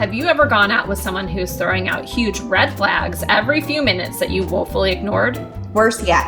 Have 0.00 0.14
you 0.14 0.28
ever 0.28 0.46
gone 0.46 0.70
out 0.70 0.88
with 0.88 0.98
someone 0.98 1.28
who's 1.28 1.54
throwing 1.54 1.86
out 1.86 2.06
huge 2.06 2.40
red 2.40 2.74
flags 2.74 3.22
every 3.28 3.60
few 3.60 3.82
minutes 3.82 4.18
that 4.18 4.30
you 4.30 4.44
woefully 4.44 4.92
ignored? 4.92 5.36
Worse 5.74 6.02
yet, 6.02 6.24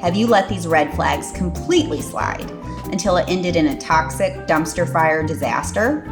have 0.00 0.16
you 0.16 0.26
let 0.26 0.48
these 0.48 0.66
red 0.66 0.92
flags 0.96 1.30
completely 1.30 2.00
slide 2.00 2.50
until 2.90 3.18
it 3.18 3.28
ended 3.28 3.54
in 3.54 3.68
a 3.68 3.78
toxic 3.78 4.32
dumpster 4.48 4.92
fire 4.92 5.22
disaster? 5.22 6.04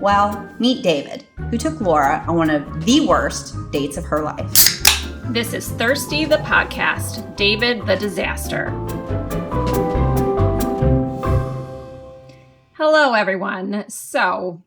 Well, 0.00 0.48
meet 0.58 0.82
David, 0.82 1.26
who 1.50 1.58
took 1.58 1.78
Laura 1.78 2.24
on 2.26 2.36
one 2.36 2.48
of 2.48 2.86
the 2.86 3.06
worst 3.06 3.54
dates 3.70 3.98
of 3.98 4.06
her 4.06 4.22
life. 4.22 4.82
This 5.24 5.52
is 5.52 5.68
Thirsty 5.68 6.24
the 6.24 6.38
Podcast, 6.38 7.36
David 7.36 7.84
the 7.84 7.96
Disaster. 7.96 8.70
Hello, 12.72 13.12
everyone. 13.12 13.84
So, 13.90 14.62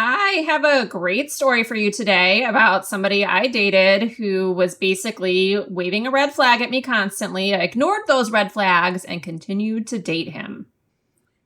I 0.00 0.44
have 0.46 0.64
a 0.64 0.86
great 0.86 1.32
story 1.32 1.64
for 1.64 1.74
you 1.74 1.90
today 1.90 2.44
about 2.44 2.86
somebody 2.86 3.24
I 3.24 3.48
dated 3.48 4.12
who 4.12 4.52
was 4.52 4.76
basically 4.76 5.58
waving 5.68 6.06
a 6.06 6.12
red 6.12 6.32
flag 6.32 6.62
at 6.62 6.70
me 6.70 6.80
constantly. 6.80 7.52
I 7.52 7.58
ignored 7.58 8.02
those 8.06 8.30
red 8.30 8.52
flags 8.52 9.04
and 9.04 9.20
continued 9.24 9.88
to 9.88 9.98
date 9.98 10.28
him. 10.28 10.66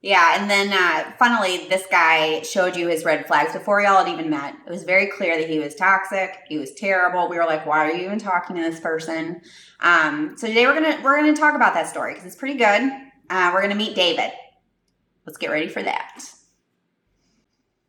Yeah, 0.03 0.39
and 0.39 0.51
then 0.51 0.71
uh, 0.71 1.13
funnily, 1.17 1.67
this 1.67 1.87
guy 1.89 2.43
showed 2.43 2.75
you 2.75 2.89
his 2.89 3.03
red 3.03 3.25
flags 3.25 3.53
before 3.53 3.81
y'all 3.81 4.05
had 4.05 4.13
even 4.13 4.29
met. 4.29 4.53
It 4.67 4.69
was 4.69 4.83
very 4.83 5.07
clear 5.07 5.35
that 5.35 5.49
he 5.49 5.57
was 5.57 5.73
toxic. 5.73 6.37
He 6.47 6.59
was 6.59 6.75
terrible. 6.75 7.27
We 7.29 7.37
were 7.37 7.45
like, 7.45 7.65
"Why 7.65 7.87
are 7.87 7.91
you 7.91 8.05
even 8.05 8.19
talking 8.19 8.55
to 8.55 8.61
this 8.61 8.79
person?" 8.79 9.41
Um, 9.79 10.35
so 10.37 10.45
today 10.45 10.67
we're 10.67 10.75
gonna 10.75 10.99
we're 11.03 11.15
gonna 11.15 11.35
talk 11.35 11.55
about 11.55 11.73
that 11.73 11.87
story 11.87 12.13
because 12.13 12.27
it's 12.27 12.35
pretty 12.35 12.59
good. 12.59 12.91
Uh, 13.31 13.49
we're 13.51 13.63
gonna 13.63 13.73
meet 13.73 13.95
David. 13.95 14.31
Let's 15.25 15.39
get 15.39 15.49
ready 15.49 15.69
for 15.69 15.81
that. 15.81 16.23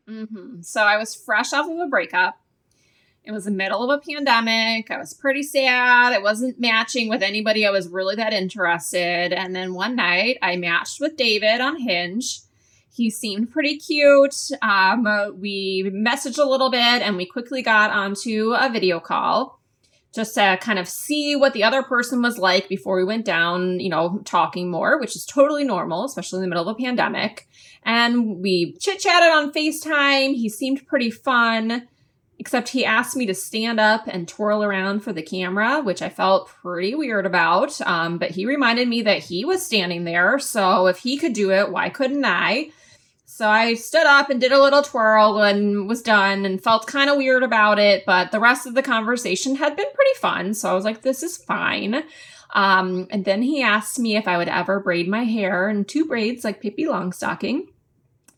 Mm-hmm. 0.08 0.62
So 0.62 0.82
I 0.82 0.96
was 0.96 1.14
fresh 1.14 1.52
off 1.52 1.70
of 1.70 1.78
a 1.78 1.86
breakup. 1.86 2.38
It 3.24 3.32
was 3.32 3.46
the 3.46 3.50
middle 3.50 3.90
of 3.90 3.98
a 3.98 4.02
pandemic. 4.02 4.90
I 4.90 4.98
was 4.98 5.14
pretty 5.14 5.42
sad. 5.42 6.12
It 6.12 6.22
wasn't 6.22 6.60
matching 6.60 7.08
with 7.08 7.22
anybody 7.22 7.66
I 7.66 7.70
was 7.70 7.88
really 7.88 8.16
that 8.16 8.34
interested. 8.34 9.32
And 9.32 9.56
then 9.56 9.72
one 9.72 9.96
night 9.96 10.36
I 10.42 10.56
matched 10.56 11.00
with 11.00 11.16
David 11.16 11.60
on 11.60 11.80
Hinge. 11.80 12.40
He 12.92 13.08
seemed 13.08 13.50
pretty 13.50 13.78
cute. 13.78 14.50
Um, 14.60 15.04
we 15.40 15.90
messaged 15.90 16.38
a 16.38 16.48
little 16.48 16.70
bit 16.70 16.80
and 16.80 17.16
we 17.16 17.24
quickly 17.24 17.62
got 17.62 17.90
onto 17.90 18.52
a 18.52 18.68
video 18.70 19.00
call 19.00 19.58
just 20.14 20.34
to 20.34 20.56
kind 20.60 20.78
of 20.78 20.86
see 20.86 21.34
what 21.34 21.54
the 21.54 21.64
other 21.64 21.82
person 21.82 22.22
was 22.22 22.38
like 22.38 22.68
before 22.68 22.96
we 22.96 23.04
went 23.04 23.24
down, 23.24 23.80
you 23.80 23.88
know, 23.88 24.20
talking 24.24 24.70
more, 24.70 25.00
which 25.00 25.16
is 25.16 25.26
totally 25.26 25.64
normal, 25.64 26.04
especially 26.04 26.36
in 26.36 26.42
the 26.42 26.48
middle 26.48 26.68
of 26.68 26.76
a 26.76 26.80
pandemic. 26.80 27.48
And 27.84 28.40
we 28.40 28.76
chit 28.80 29.00
chatted 29.00 29.30
on 29.30 29.52
FaceTime. 29.52 30.34
He 30.34 30.48
seemed 30.48 30.86
pretty 30.86 31.10
fun, 31.10 31.86
except 32.38 32.70
he 32.70 32.84
asked 32.84 33.16
me 33.16 33.26
to 33.26 33.34
stand 33.34 33.78
up 33.78 34.06
and 34.06 34.26
twirl 34.26 34.64
around 34.64 35.00
for 35.00 35.12
the 35.12 35.22
camera, 35.22 35.82
which 35.82 36.00
I 36.00 36.08
felt 36.08 36.48
pretty 36.48 36.94
weird 36.94 37.26
about. 37.26 37.78
Um, 37.82 38.18
but 38.18 38.30
he 38.30 38.46
reminded 38.46 38.88
me 38.88 39.02
that 39.02 39.22
he 39.24 39.44
was 39.44 39.64
standing 39.64 40.04
there. 40.04 40.38
So 40.38 40.86
if 40.86 40.98
he 40.98 41.18
could 41.18 41.34
do 41.34 41.50
it, 41.52 41.70
why 41.70 41.90
couldn't 41.90 42.24
I? 42.24 42.70
So 43.26 43.48
I 43.48 43.74
stood 43.74 44.06
up 44.06 44.30
and 44.30 44.40
did 44.40 44.52
a 44.52 44.62
little 44.62 44.82
twirl 44.82 45.42
and 45.42 45.88
was 45.88 46.02
done 46.02 46.46
and 46.46 46.62
felt 46.62 46.86
kind 46.86 47.10
of 47.10 47.16
weird 47.16 47.42
about 47.42 47.80
it, 47.80 48.04
but 48.06 48.30
the 48.30 48.38
rest 48.38 48.64
of 48.64 48.74
the 48.74 48.82
conversation 48.82 49.56
had 49.56 49.76
been 49.76 49.90
pretty 49.92 50.18
fun. 50.20 50.54
So 50.54 50.70
I 50.70 50.74
was 50.74 50.84
like, 50.84 51.02
this 51.02 51.22
is 51.22 51.36
fine. 51.36 52.04
Um, 52.54 53.08
and 53.10 53.24
then 53.24 53.42
he 53.42 53.60
asked 53.60 53.98
me 53.98 54.16
if 54.16 54.28
I 54.28 54.38
would 54.38 54.48
ever 54.48 54.78
braid 54.78 55.08
my 55.08 55.24
hair 55.24 55.68
in 55.68 55.84
two 55.84 56.04
braids 56.04 56.44
like 56.44 56.62
Pippi 56.62 56.84
Longstocking. 56.84 57.66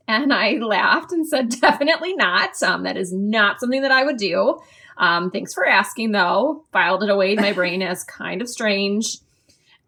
And 0.09 0.33
I 0.33 0.53
laughed 0.53 1.13
and 1.13 1.27
said, 1.27 1.49
definitely 1.61 2.15
not. 2.15 2.63
Um, 2.63 2.85
that 2.85 2.97
is 2.97 3.13
not 3.13 3.61
something 3.61 3.83
that 3.83 3.93
I 3.93 4.05
would 4.05 4.17
do. 4.17 4.59
Um, 4.99 5.31
thanks 5.31 5.53
for 5.53 5.67
asking, 5.67 6.13
though. 6.13 6.65
Filed 6.73 7.03
it 7.03 7.11
away 7.11 7.33
in 7.33 7.41
my 7.41 7.53
brain 7.53 7.83
as 7.83 8.05
kind 8.19 8.41
of 8.41 8.49
strange. 8.49 9.19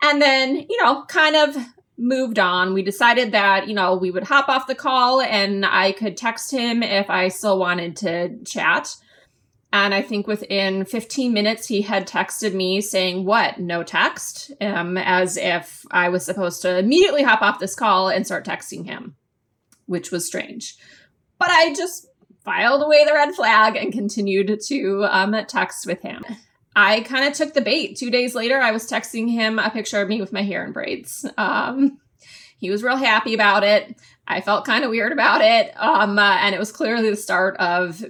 And 0.03 0.21
then, 0.23 0.57
you 0.57 0.83
know, 0.83 1.05
kind 1.05 1.37
of 1.37 1.57
moved 1.97 2.39
on. 2.39 2.75
We 2.75 2.83
decided 2.83 3.33
that, 3.33 3.69
you 3.69 3.75
know, 3.75 3.97
we 3.97 4.11
would 4.11 4.25
hop 4.25 4.49
off 4.49 4.69
the 4.69 4.75
call 4.75 5.21
and 5.21 5.67
I 5.67 5.93
could 5.93 6.17
text 6.17 6.53
him 6.53 6.83
if 6.83 7.11
I 7.11 7.29
still 7.29 7.59
wanted 7.59 7.97
to 7.99 8.39
chat. 8.45 8.95
And 9.73 9.93
I 9.93 10.01
think 10.01 10.27
within 10.27 10.85
15 10.85 11.33
minutes, 11.33 11.67
he 11.67 11.83
had 11.83 12.07
texted 12.07 12.55
me 12.55 12.81
saying, 12.81 13.27
What? 13.27 13.59
No 13.59 13.83
text? 13.83 14.53
Um, 14.63 14.97
as 14.97 15.37
if 15.37 15.85
I 15.91 16.09
was 16.09 16.25
supposed 16.25 16.63
to 16.63 16.79
immediately 16.79 17.23
hop 17.23 17.43
off 17.43 17.59
this 17.59 17.75
call 17.75 18.09
and 18.09 18.25
start 18.25 18.47
texting 18.47 18.87
him, 18.87 19.17
which 19.89 20.13
was 20.13 20.25
strange. 20.25 20.77
But 21.39 21.51
I 21.51 21.75
just 21.75 22.07
filed 22.45 22.83
away 22.83 23.05
the 23.05 23.13
red 23.13 23.35
flag 23.35 23.77
and 23.77 23.93
continued 23.93 24.61
to 24.69 25.05
um, 25.11 25.35
text 25.47 25.87
with 25.87 26.01
him. 26.03 26.25
I 26.77 27.01
kind 27.01 27.27
of 27.27 27.35
took 27.35 27.55
the 27.55 27.61
bait. 27.61 27.97
Two 27.97 28.11
days 28.11 28.35
later, 28.35 28.59
I 28.59 28.71
was 28.71 28.89
texting 28.89 29.29
him 29.29 29.59
a 29.59 29.71
picture 29.71 30.01
of 30.01 30.09
me 30.09 30.21
with 30.21 30.33
my 30.33 30.43
hair 30.43 30.65
in 30.65 30.73
braids. 30.73 31.27
Um, 31.37 31.99
he 32.59 32.71
was 32.71 32.83
real 32.83 32.97
happy 32.97 33.35
about 33.35 33.65
it. 33.65 33.97
I 34.27 34.41
felt 34.41 34.65
kind 34.65 34.85
of 34.85 34.91
weird 34.91 35.13
about 35.13 35.41
it. 35.41 35.73
Um, 35.77 36.19
uh, 36.19 36.37
and 36.41 36.55
it 36.55 36.59
was 36.59 36.71
clearly 36.71 37.11
the 37.11 37.17
start 37.17 37.57
of 37.57 38.05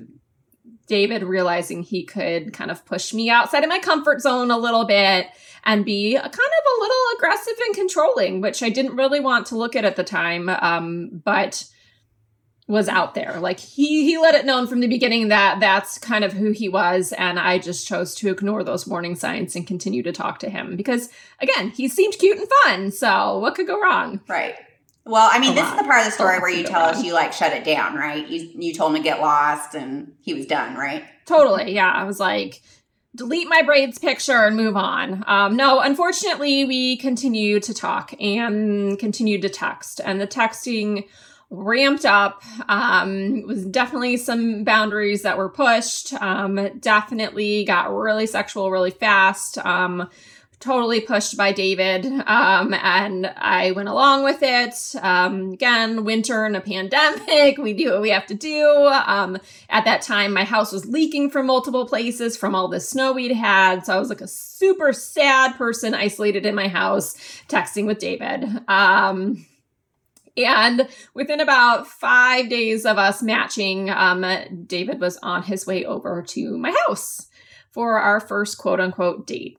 David 0.89 1.23
realizing 1.23 1.83
he 1.83 2.05
could 2.05 2.53
kind 2.53 2.71
of 2.71 2.85
push 2.85 3.15
me 3.15 3.31
outside 3.31 3.63
of 3.63 3.69
my 3.69 3.79
comfort 3.79 4.21
zone 4.21 4.51
a 4.51 4.59
little 4.59 4.85
bit 4.85 5.29
and 5.65 5.85
be 5.85 6.15
kind 6.15 6.27
of 6.27 6.33
a 6.33 6.81
little 6.81 7.05
aggressive 7.17 7.55
and 7.67 7.75
controlling, 7.75 8.41
which 8.41 8.63
I 8.63 8.71
didn't 8.71 8.97
really 8.97 9.21
want 9.21 9.47
to 9.47 9.57
look 9.57 9.77
at 9.77 9.85
at 9.85 9.97
the 9.97 10.05
time. 10.05 10.49
Um, 10.49 11.23
but 11.25 11.69
was 12.69 12.87
out 12.87 13.15
there. 13.15 13.41
Like 13.41 13.59
he 13.59 14.05
he 14.05 14.19
let 14.19 14.35
it 14.35 14.45
known 14.45 14.67
from 14.67 14.81
the 14.81 14.87
beginning 14.87 15.29
that 15.29 15.59
that's 15.59 15.97
kind 15.97 16.23
of 16.23 16.35
who 16.35 16.51
he 16.51 16.69
was 16.69 17.13
and 17.15 17.39
I 17.39 17.59
just 17.59 17.89
chose 17.89 18.15
to 18.17 18.31
ignore 18.31 18.63
those 18.63 18.87
warning 18.87 19.17
signs 19.17 19.57
and 19.57 19.67
continue 19.67 20.03
to 20.03 20.13
talk 20.13 20.39
to 20.41 20.51
him 20.51 20.77
because 20.77 21.09
again, 21.41 21.71
he 21.71 21.89
seemed 21.89 22.19
cute 22.19 22.37
and 22.37 22.49
fun. 22.63 22.91
So, 22.91 23.39
what 23.39 23.55
could 23.55 23.67
go 23.67 23.81
wrong? 23.81 24.21
Right. 24.29 24.55
Well, 25.09 25.29
I 25.33 25.39
mean, 25.39 25.55
this 25.55 25.67
is 25.67 25.77
the 25.79 25.85
part 25.85 26.01
of 26.01 26.05
the 26.05 26.11
story 26.11 26.39
where 26.39 26.51
you 26.51 26.65
tell 26.65 26.83
us 26.83 27.03
you 27.03 27.15
like 27.15 27.33
shut 27.33 27.53
it 27.55 27.65
down, 27.65 27.95
right? 27.95 28.29
You 28.29 28.51
you 28.55 28.75
told 28.75 28.95
him 28.95 28.99
to 28.99 29.03
get 29.03 29.21
lost 29.21 29.75
and 29.75 30.13
he 30.21 30.35
was 30.35 30.45
done, 30.45 30.77
right? 30.77 31.03
Totally. 31.25 31.75
Yeah. 31.75 31.91
I 31.91 32.05
was 32.05 32.21
like 32.21 32.61
delete 33.15 33.49
my 33.49 33.63
braids 33.63 33.99
picture 33.99 34.45
and 34.45 34.57
move 34.57 34.77
on. 34.77 35.25
Um, 35.27 35.57
no, 35.57 35.81
unfortunately, 35.81 36.65
we 36.67 36.99
continued 36.99 37.63
to 37.65 37.75
talk 37.75 38.15
and 38.21 38.99
continued 38.99 39.43
to 39.43 39.49
text, 39.49 40.01
and 40.05 40.21
the 40.21 40.27
texting 40.27 41.09
ramped 41.51 42.05
up. 42.05 42.43
Um, 42.69 43.43
was 43.47 43.65
definitely 43.65 44.19
some 44.19 44.63
boundaries 44.65 45.23
that 45.23 45.39
were 45.39 45.49
pushed. 45.49 46.13
Um, 46.15 46.79
definitely 46.81 47.65
got 47.65 47.93
really 47.95 48.27
sexual 48.27 48.71
really 48.71 48.91
fast. 48.91 49.59
Um, 49.59 50.11
totally 50.61 51.01
pushed 51.01 51.37
by 51.37 51.53
David. 51.53 52.05
Um, 52.07 52.75
and 52.75 53.33
I 53.37 53.71
went 53.73 53.89
along 53.89 54.25
with 54.25 54.43
it. 54.43 54.75
Um, 55.03 55.53
again, 55.53 56.05
winter 56.05 56.45
and 56.45 56.57
a 56.57 56.61
pandemic. 56.61 57.59
We 57.59 57.73
do 57.75 57.93
what 57.93 58.03
we 58.03 58.11
have 58.11 58.27
to 58.27 58.35
do. 58.35 58.67
Um, 59.07 59.39
at 59.69 59.85
that 59.85 60.03
time, 60.03 60.33
my 60.33 60.45
house 60.45 60.73
was 60.73 60.87
leaking 60.87 61.31
from 61.31 61.47
multiple 61.47 61.87
places 61.87 62.37
from 62.37 62.55
all 62.55 62.69
the 62.69 62.81
snow 62.81 63.13
we'd 63.13 63.33
had. 63.33 63.87
So 63.87 63.95
I 63.95 64.01
was 64.01 64.09
like 64.09 64.21
a 64.21 64.29
super 64.29 64.93
sad 64.93 65.57
person 65.57 65.95
isolated 65.95 66.45
in 66.45 66.55
my 66.55 66.69
house, 66.69 67.15
texting 67.49 67.87
with 67.87 67.99
David. 67.99 68.45
Um, 68.69 69.47
and 70.37 70.89
within 71.15 71.41
about 71.41 71.87
five 71.87 72.49
days 72.49 72.87
of 72.87 72.97
us 72.97 73.23
matching, 73.23 73.91
um, 73.91 74.25
David 74.67 75.01
was 75.01 75.19
on 75.19 75.43
his 75.43 75.67
way 75.67 75.85
over 75.85 76.23
to 76.23 76.57
my 76.57 76.75
house 76.87 77.29
for 77.71 77.99
our 77.99 78.21
first 78.21 78.59
quote 78.59 78.81
unquote 78.81 79.27
date. 79.27 79.59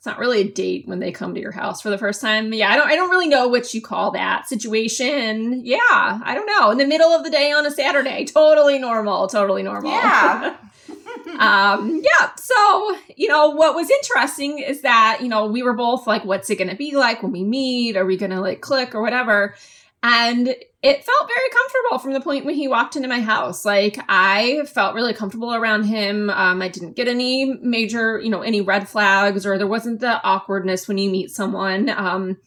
It's 0.00 0.06
not 0.06 0.18
really 0.18 0.40
a 0.40 0.48
date 0.48 0.88
when 0.88 0.98
they 0.98 1.12
come 1.12 1.34
to 1.34 1.40
your 1.42 1.52
house 1.52 1.82
for 1.82 1.90
the 1.90 1.98
first 1.98 2.22
time. 2.22 2.54
Yeah, 2.54 2.70
I 2.70 2.76
don't 2.76 2.88
I 2.88 2.96
don't 2.96 3.10
really 3.10 3.28
know 3.28 3.48
what 3.48 3.74
you 3.74 3.82
call 3.82 4.12
that 4.12 4.48
situation. 4.48 5.60
Yeah, 5.62 5.78
I 5.82 6.34
don't 6.34 6.46
know. 6.46 6.70
In 6.70 6.78
the 6.78 6.86
middle 6.86 7.10
of 7.10 7.22
the 7.22 7.28
day 7.28 7.52
on 7.52 7.66
a 7.66 7.70
Saturday. 7.70 8.24
Totally 8.34 8.78
normal. 8.78 9.28
Totally 9.28 9.62
normal. 9.62 9.90
Yeah. 9.90 10.56
um 11.38 12.00
yeah 12.02 12.34
so 12.34 12.96
you 13.16 13.28
know 13.28 13.50
what 13.50 13.76
was 13.76 13.88
interesting 13.90 14.58
is 14.58 14.80
that 14.80 15.18
you 15.20 15.28
know 15.28 15.46
we 15.46 15.62
were 15.62 15.72
both 15.72 16.06
like 16.06 16.24
what's 16.24 16.50
it 16.50 16.56
gonna 16.56 16.74
be 16.74 16.96
like 16.96 17.22
when 17.22 17.30
we 17.30 17.44
meet 17.44 17.96
are 17.96 18.04
we 18.04 18.16
gonna 18.16 18.40
like 18.40 18.60
click 18.60 18.94
or 18.94 19.00
whatever 19.00 19.54
and 20.02 20.48
it 20.82 21.04
felt 21.04 21.28
very 21.28 21.48
comfortable 21.50 21.98
from 21.98 22.12
the 22.14 22.20
point 22.20 22.46
when 22.46 22.54
he 22.54 22.68
walked 22.68 22.96
into 22.96 23.08
my 23.08 23.20
house. 23.20 23.64
Like 23.64 23.98
I 24.08 24.62
felt 24.66 24.94
really 24.94 25.12
comfortable 25.12 25.54
around 25.54 25.84
him. 25.84 26.30
Um, 26.30 26.62
I 26.62 26.68
didn't 26.68 26.96
get 26.96 27.06
any 27.06 27.54
major, 27.60 28.18
you 28.18 28.30
know, 28.30 28.40
any 28.40 28.62
red 28.62 28.88
flags, 28.88 29.44
or 29.44 29.58
there 29.58 29.66
wasn't 29.66 30.00
the 30.00 30.22
awkwardness 30.22 30.88
when 30.88 30.96
you 30.96 31.10
meet 31.10 31.30
someone. 31.30 31.90
Um, 31.90 32.38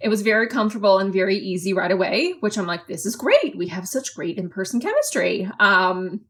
it 0.00 0.08
was 0.08 0.22
very 0.22 0.46
comfortable 0.46 0.98
and 0.98 1.12
very 1.12 1.36
easy 1.36 1.74
right 1.74 1.90
away, 1.90 2.34
which 2.40 2.56
I'm 2.56 2.66
like, 2.66 2.86
this 2.86 3.04
is 3.04 3.16
great. 3.16 3.56
We 3.56 3.68
have 3.68 3.86
such 3.86 4.14
great 4.14 4.38
in 4.38 4.48
person 4.48 4.80
chemistry. 4.80 5.50
Um, 5.58 6.22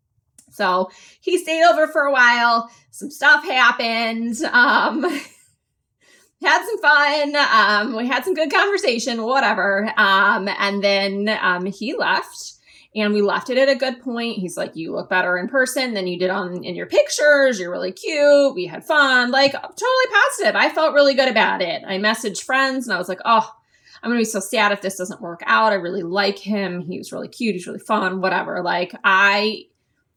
so 0.50 0.90
he 1.20 1.38
stayed 1.38 1.64
over 1.64 1.86
for 1.86 2.02
a 2.02 2.12
while. 2.12 2.70
Some 2.90 3.10
stuff 3.10 3.44
happened. 3.44 4.36
Had 6.42 6.64
some 6.64 6.78
fun. 6.80 7.36
Um, 7.36 7.96
we 7.96 8.06
had 8.06 8.24
some 8.24 8.34
good 8.34 8.50
conversation, 8.50 9.22
whatever. 9.22 9.92
Um, 9.96 10.48
and 10.48 10.82
then 10.82 11.28
um, 11.40 11.66
he 11.66 11.94
left. 11.94 12.54
and 12.94 13.12
we 13.12 13.20
left 13.22 13.50
it 13.50 13.58
at 13.58 13.68
a 13.68 13.74
good 13.74 14.00
point. 14.00 14.38
He's 14.38 14.56
like, 14.56 14.74
"You 14.74 14.92
look 14.94 15.10
better 15.10 15.36
in 15.36 15.48
person 15.48 15.92
than 15.94 16.06
you 16.06 16.18
did 16.18 16.30
on 16.30 16.64
in 16.64 16.74
your 16.74 16.86
pictures. 16.86 17.60
You're 17.60 17.70
really 17.70 17.92
cute. 17.92 18.54
We 18.54 18.66
had 18.66 18.84
fun. 18.86 19.30
Like 19.30 19.52
totally 19.52 20.06
positive. 20.12 20.56
I 20.56 20.70
felt 20.70 20.94
really 20.94 21.14
good 21.14 21.28
about 21.28 21.60
it. 21.62 21.82
I 21.86 21.98
messaged 21.98 22.42
friends 22.42 22.86
and 22.86 22.94
I 22.94 22.98
was 22.98 23.08
like, 23.08 23.20
"Oh, 23.24 23.48
I'm 24.02 24.08
gonna 24.10 24.18
be 24.20 24.24
so 24.24 24.40
sad 24.40 24.72
if 24.72 24.80
this 24.80 24.96
doesn't 24.96 25.20
work 25.20 25.42
out. 25.44 25.72
I 25.72 25.76
really 25.76 26.02
like 26.02 26.38
him. 26.38 26.80
He 26.80 26.96
was 26.96 27.12
really 27.12 27.28
cute. 27.28 27.54
He's 27.54 27.66
really 27.66 27.78
fun. 27.80 28.22
Whatever. 28.22 28.62
Like 28.62 28.94
I 29.04 29.64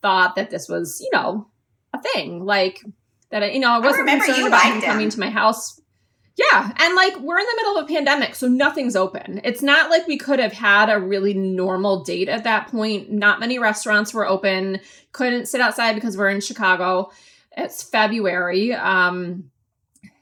thought 0.02 0.36
that 0.38 0.50
this 0.50 0.70
was, 0.70 1.00
you 1.02 1.10
know, 1.14 1.48
a 1.94 2.02
thing. 2.02 2.46
Like 2.46 2.80
that. 3.30 3.44
I, 3.44 3.52
You 3.52 3.60
know, 3.60 3.72
I 3.72 3.80
wasn't 3.80 4.00
remember 4.00 4.26
concerned 4.26 4.48
about 4.48 4.64
him 4.64 4.74
him. 4.76 4.82
coming 4.84 5.10
to 5.10 5.20
my 5.20 5.30
house. 5.30 5.82
Yeah, 6.36 6.72
and 6.78 6.96
like 6.96 7.20
we're 7.20 7.38
in 7.38 7.46
the 7.46 7.56
middle 7.58 7.78
of 7.78 7.86
a 7.86 7.94
pandemic, 7.94 8.34
so 8.34 8.48
nothing's 8.48 8.96
open. 8.96 9.40
It's 9.44 9.62
not 9.62 9.92
like 9.92 10.08
we 10.08 10.18
could 10.18 10.40
have 10.40 10.54
had 10.54 10.90
a 10.90 11.00
really 11.00 11.36
normal 11.36 12.04
date 12.04 12.28
at 12.28 12.44
that 12.46 12.70
point. 12.70 13.12
Not 13.12 13.40
many 13.40 13.60
restaurants 13.60 14.14
were 14.14 14.28
open. 14.28 14.80
Couldn't 15.12 15.48
sit 15.48 15.62
outside 15.62 15.94
because 15.94 16.18
we're 16.18 16.30
in 16.30 16.42
Chicago. 16.42 17.12
It's 17.56 17.84
February. 17.84 18.74
Um 18.74 19.52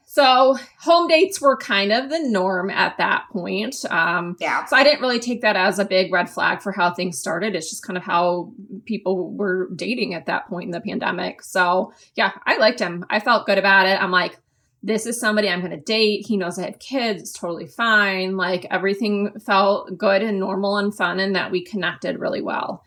so 0.04 0.58
home 0.78 1.08
dates 1.08 1.40
were 1.40 1.56
kind 1.56 1.90
of 1.90 2.10
the 2.10 2.18
norm 2.18 2.68
at 2.68 2.98
that 2.98 3.24
point. 3.32 3.76
Um 3.88 4.36
Yeah. 4.38 4.66
so 4.66 4.76
I 4.76 4.84
didn't 4.84 5.00
really 5.00 5.18
take 5.18 5.40
that 5.40 5.56
as 5.56 5.78
a 5.78 5.84
big 5.86 6.12
red 6.12 6.28
flag 6.28 6.60
for 6.60 6.72
how 6.72 6.92
things 6.92 7.18
started. 7.18 7.56
It's 7.56 7.70
just 7.70 7.86
kind 7.86 7.96
of 7.96 8.02
how 8.02 8.52
people 8.84 9.32
were 9.32 9.70
dating 9.74 10.12
at 10.12 10.26
that 10.26 10.46
point 10.46 10.66
in 10.66 10.72
the 10.72 10.80
pandemic. 10.82 11.42
So 11.42 11.94
yeah, 12.16 12.32
I 12.44 12.58
liked 12.58 12.80
him. 12.80 13.06
I 13.08 13.18
felt 13.18 13.46
good 13.46 13.56
about 13.56 13.86
it. 13.86 13.98
I'm 14.02 14.10
like, 14.10 14.38
this 14.82 15.06
is 15.06 15.20
somebody 15.20 15.48
I'm 15.48 15.60
going 15.60 15.70
to 15.70 15.76
date. 15.76 16.26
He 16.26 16.36
knows 16.36 16.58
I 16.58 16.66
have 16.66 16.78
kids. 16.78 17.22
It's 17.22 17.32
totally 17.32 17.66
fine. 17.66 18.36
Like 18.36 18.66
everything 18.70 19.38
felt 19.40 19.96
good 19.96 20.22
and 20.22 20.40
normal 20.40 20.76
and 20.76 20.94
fun, 20.94 21.20
and 21.20 21.36
that 21.36 21.50
we 21.50 21.62
connected 21.64 22.18
really 22.18 22.42
well. 22.42 22.84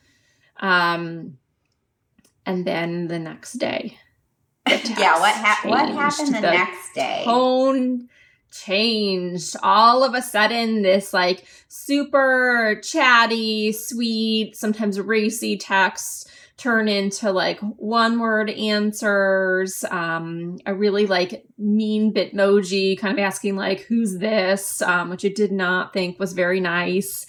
Um, 0.59 1.38
and 2.45 2.65
then 2.65 3.07
the 3.07 3.19
next 3.19 3.53
day, 3.53 3.97
the 4.65 4.95
Yeah. 4.97 5.19
What, 5.19 5.36
hap 5.36 5.65
what 5.65 5.89
happened 5.89 6.36
the, 6.36 6.42
The 6.42 6.51
next 6.51 6.94
day? 6.94 7.21
tone 7.25 8.09
changed 8.51 9.56
all 9.63 10.03
of 10.03 10.13
a 10.13 10.21
sudden 10.21 10.81
this 10.81 11.13
like 11.13 11.45
super 11.68 12.80
chatty 12.81 13.74
sweet 13.74 14.56
sometimes 14.56 14.97
racy 14.97 15.57
text 15.57 16.30
turn 16.57 16.88
into 16.88 17.31
like 17.31 17.60
one 17.60 18.19
word 18.19 18.50
answers 18.50 19.84
um 19.92 20.57
a 20.66 20.74
really 20.74 21.06
like 21.06 21.46
mean 21.57 22.13
bitmoji 22.13 22.98
kind 22.98 23.18
of 23.18 23.24
asking 23.24 23.56
like 23.56 23.81
who's 23.81 24.18
this? 24.18 24.81
um 24.81 25.10
which 25.10 25.25
i 25.25 25.30
did 25.30 25.52
not 25.52 25.94
think 25.94 26.19
was 26.19 26.34
very 26.34 26.60
nice. 26.60 27.25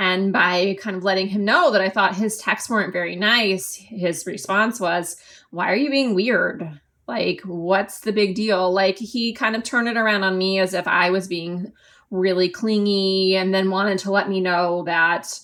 And 0.00 0.32
by 0.32 0.76
kind 0.80 0.96
of 0.96 1.02
letting 1.02 1.26
him 1.26 1.44
know 1.44 1.72
that 1.72 1.80
i 1.80 1.88
thought 1.88 2.14
his 2.14 2.38
texts 2.38 2.70
weren't 2.70 2.92
very 2.92 3.16
nice 3.16 3.74
his 3.74 4.26
response 4.26 4.78
was 4.78 5.16
why 5.50 5.70
are 5.70 5.76
you 5.76 5.90
being 5.90 6.14
weird? 6.14 6.80
Like, 7.06 7.40
what's 7.44 8.00
the 8.00 8.12
big 8.12 8.34
deal? 8.34 8.70
Like, 8.72 8.98
he 8.98 9.32
kind 9.32 9.56
of 9.56 9.62
turned 9.62 9.88
it 9.88 9.96
around 9.96 10.24
on 10.24 10.36
me 10.36 10.58
as 10.58 10.74
if 10.74 10.86
I 10.86 11.10
was 11.10 11.26
being 11.26 11.72
really 12.10 12.48
clingy 12.48 13.36
and 13.36 13.52
then 13.54 13.70
wanted 13.70 13.98
to 14.00 14.10
let 14.10 14.28
me 14.28 14.40
know 14.40 14.84
that, 14.84 15.40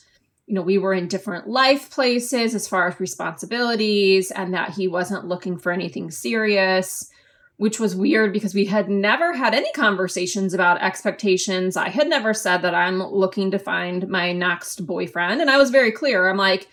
you 0.46 0.55
know, 0.55 0.62
we 0.62 0.79
were 0.79 0.93
in 0.93 1.08
different 1.08 1.49
life 1.49 1.91
places 1.91 2.55
as 2.55 2.69
far 2.69 2.88
as 2.88 3.00
responsibilities 3.00 4.31
and 4.31 4.52
that 4.52 4.70
he 4.70 4.87
wasn't 4.87 5.26
looking 5.26 5.56
for 5.56 5.73
anything 5.73 6.11
serious, 6.11 7.11
which 7.56 7.81
was 7.81 7.96
weird 7.96 8.32
because 8.32 8.55
we 8.55 8.67
had 8.67 8.91
never 8.91 9.32
had 9.32 9.55
any 9.55 9.73
conversations 9.73 10.52
about 10.52 10.82
expectations. 10.82 11.76
I 11.76 11.88
had 11.88 12.08
never 12.08 12.35
said 12.35 12.58
that 12.58 12.75
I'm 12.75 13.02
looking 13.02 13.50
to 13.52 13.58
find 13.58 14.06
my 14.08 14.32
next 14.32 14.87
boyfriend. 14.87 15.41
And 15.41 15.50
I 15.50 15.56
was 15.56 15.70
very 15.70 15.93
clear. 15.93 16.29
I'm 16.29 16.37
like, 16.37 16.69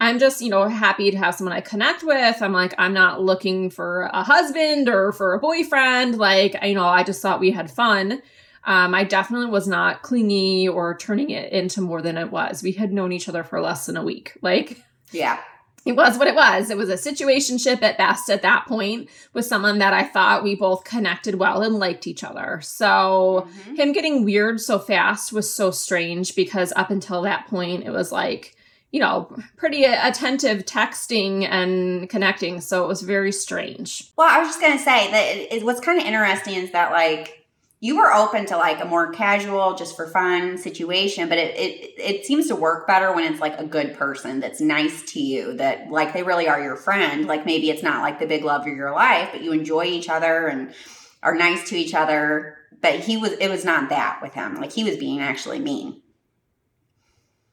I'm 0.00 0.18
just, 0.18 0.40
you 0.40 0.48
know, 0.48 0.66
happy 0.66 1.10
to 1.10 1.18
have 1.18 1.34
someone 1.34 1.54
I 1.54 1.60
connect 1.60 2.02
with. 2.02 2.40
I'm 2.40 2.54
like, 2.54 2.74
I'm 2.78 2.94
not 2.94 3.20
looking 3.20 3.68
for 3.68 4.04
a 4.14 4.22
husband 4.22 4.88
or 4.88 5.12
for 5.12 5.34
a 5.34 5.38
boyfriend. 5.38 6.16
Like, 6.16 6.56
you 6.62 6.74
know, 6.74 6.86
I 6.86 7.02
just 7.02 7.20
thought 7.20 7.38
we 7.38 7.50
had 7.50 7.70
fun. 7.70 8.22
Um, 8.64 8.94
I 8.94 9.04
definitely 9.04 9.46
was 9.50 9.66
not 9.66 10.02
clingy 10.02 10.68
or 10.68 10.96
turning 10.96 11.30
it 11.30 11.52
into 11.52 11.80
more 11.80 12.02
than 12.02 12.16
it 12.18 12.30
was. 12.30 12.62
We 12.62 12.72
had 12.72 12.92
known 12.92 13.12
each 13.12 13.28
other 13.28 13.42
for 13.42 13.60
less 13.60 13.86
than 13.86 13.96
a 13.96 14.04
week. 14.04 14.34
Like, 14.42 14.82
Yeah. 15.12 15.38
it 15.86 15.92
was 15.96 16.18
what 16.18 16.28
it 16.28 16.34
was. 16.34 16.68
It 16.68 16.76
was 16.76 16.90
a 16.90 16.94
situationship 16.94 17.82
at 17.82 17.96
best 17.96 18.28
at 18.28 18.42
that 18.42 18.66
point 18.66 19.08
with 19.32 19.46
someone 19.46 19.78
that 19.78 19.94
I 19.94 20.04
thought 20.04 20.42
we 20.44 20.54
both 20.54 20.84
connected 20.84 21.36
well 21.36 21.62
and 21.62 21.76
liked 21.76 22.06
each 22.06 22.22
other. 22.22 22.60
So, 22.62 23.48
Mhm. 23.70 23.76
him 23.78 23.92
getting 23.92 24.24
weird 24.26 24.60
so 24.60 24.78
fast 24.78 25.32
was 25.32 25.52
so 25.52 25.70
strange 25.70 26.34
because 26.36 26.72
up 26.76 26.90
until 26.90 27.22
that 27.22 27.46
point 27.48 27.84
it 27.86 27.90
was 27.90 28.12
like 28.12 28.54
you 28.92 28.98
know 29.00 29.30
pretty 29.56 29.84
attentive 29.84 30.64
texting 30.66 31.46
and 31.48 32.10
connecting 32.10 32.60
so 32.60 32.82
it 32.82 32.88
was 32.88 33.02
very 33.02 33.30
strange 33.30 34.10
Well, 34.18 34.26
I 34.28 34.40
was 34.40 34.48
just 34.48 34.60
gonna 34.60 34.80
say 34.80 35.08
that 35.12 35.36
it, 35.36 35.52
it, 35.52 35.64
what's 35.64 35.78
kind 35.80 36.00
of 36.00 36.04
interesting 36.04 36.54
is 36.54 36.72
that 36.72 36.90
like 36.90 37.39
you 37.82 37.96
were 37.96 38.12
open 38.12 38.44
to 38.46 38.58
like 38.58 38.80
a 38.80 38.84
more 38.84 39.10
casual, 39.10 39.74
just 39.74 39.96
for 39.96 40.06
fun 40.06 40.58
situation, 40.58 41.28
but 41.30 41.38
it, 41.38 41.56
it 41.56 41.94
it 41.96 42.26
seems 42.26 42.46
to 42.48 42.54
work 42.54 42.86
better 42.86 43.12
when 43.14 43.30
it's 43.30 43.40
like 43.40 43.58
a 43.58 43.64
good 43.64 43.94
person 43.94 44.38
that's 44.40 44.60
nice 44.60 45.02
to 45.12 45.20
you, 45.20 45.54
that 45.54 45.90
like 45.90 46.12
they 46.12 46.22
really 46.22 46.46
are 46.46 46.62
your 46.62 46.76
friend. 46.76 47.26
Like 47.26 47.46
maybe 47.46 47.70
it's 47.70 47.82
not 47.82 48.02
like 48.02 48.18
the 48.18 48.26
big 48.26 48.44
love 48.44 48.62
of 48.62 48.76
your 48.76 48.92
life, 48.92 49.30
but 49.32 49.42
you 49.42 49.52
enjoy 49.52 49.84
each 49.86 50.10
other 50.10 50.46
and 50.46 50.74
are 51.22 51.34
nice 51.34 51.68
to 51.70 51.76
each 51.76 51.94
other. 51.94 52.58
But 52.82 53.00
he 53.00 53.16
was 53.16 53.32
it 53.32 53.48
was 53.48 53.64
not 53.64 53.88
that 53.88 54.20
with 54.22 54.34
him. 54.34 54.56
Like 54.56 54.72
he 54.72 54.84
was 54.84 54.96
being 54.98 55.20
actually 55.20 55.58
mean. 55.58 56.02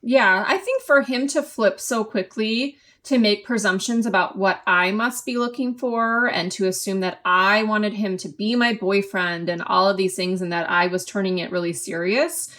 yeah 0.02 0.44
i 0.48 0.58
think 0.58 0.84
for 0.84 1.02
him 1.02 1.28
to 1.28 1.42
flip 1.42 1.80
so 1.80 2.04
quickly 2.04 2.78
to 3.04 3.18
make 3.18 3.46
presumptions 3.46 4.06
about 4.06 4.38
what 4.38 4.62
i 4.68 4.92
must 4.92 5.26
be 5.26 5.38
looking 5.38 5.74
for 5.76 6.28
and 6.28 6.52
to 6.52 6.68
assume 6.68 7.00
that 7.00 7.20
i 7.26 7.64
wanted 7.64 7.94
him 7.94 8.18
to 8.18 8.30
be 8.30 8.56
my 8.56 8.74
boyfriend 8.74 9.50
and 9.50 9.62
all 9.64 9.90
of 9.90 9.98
these 9.98 10.16
things 10.16 10.42
and 10.42 10.52
that 10.52 10.70
i 10.70 10.88
was 10.88 11.06
turning 11.06 11.38
it 11.40 11.52
really 11.52 11.74
serious. 11.74 12.50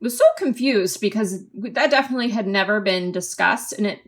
Was 0.00 0.16
so 0.16 0.24
confused 0.38 0.98
because 1.00 1.44
that 1.52 1.90
definitely 1.90 2.30
had 2.30 2.46
never 2.46 2.80
been 2.80 3.12
discussed. 3.12 3.74
And 3.74 3.86
it 3.86 4.00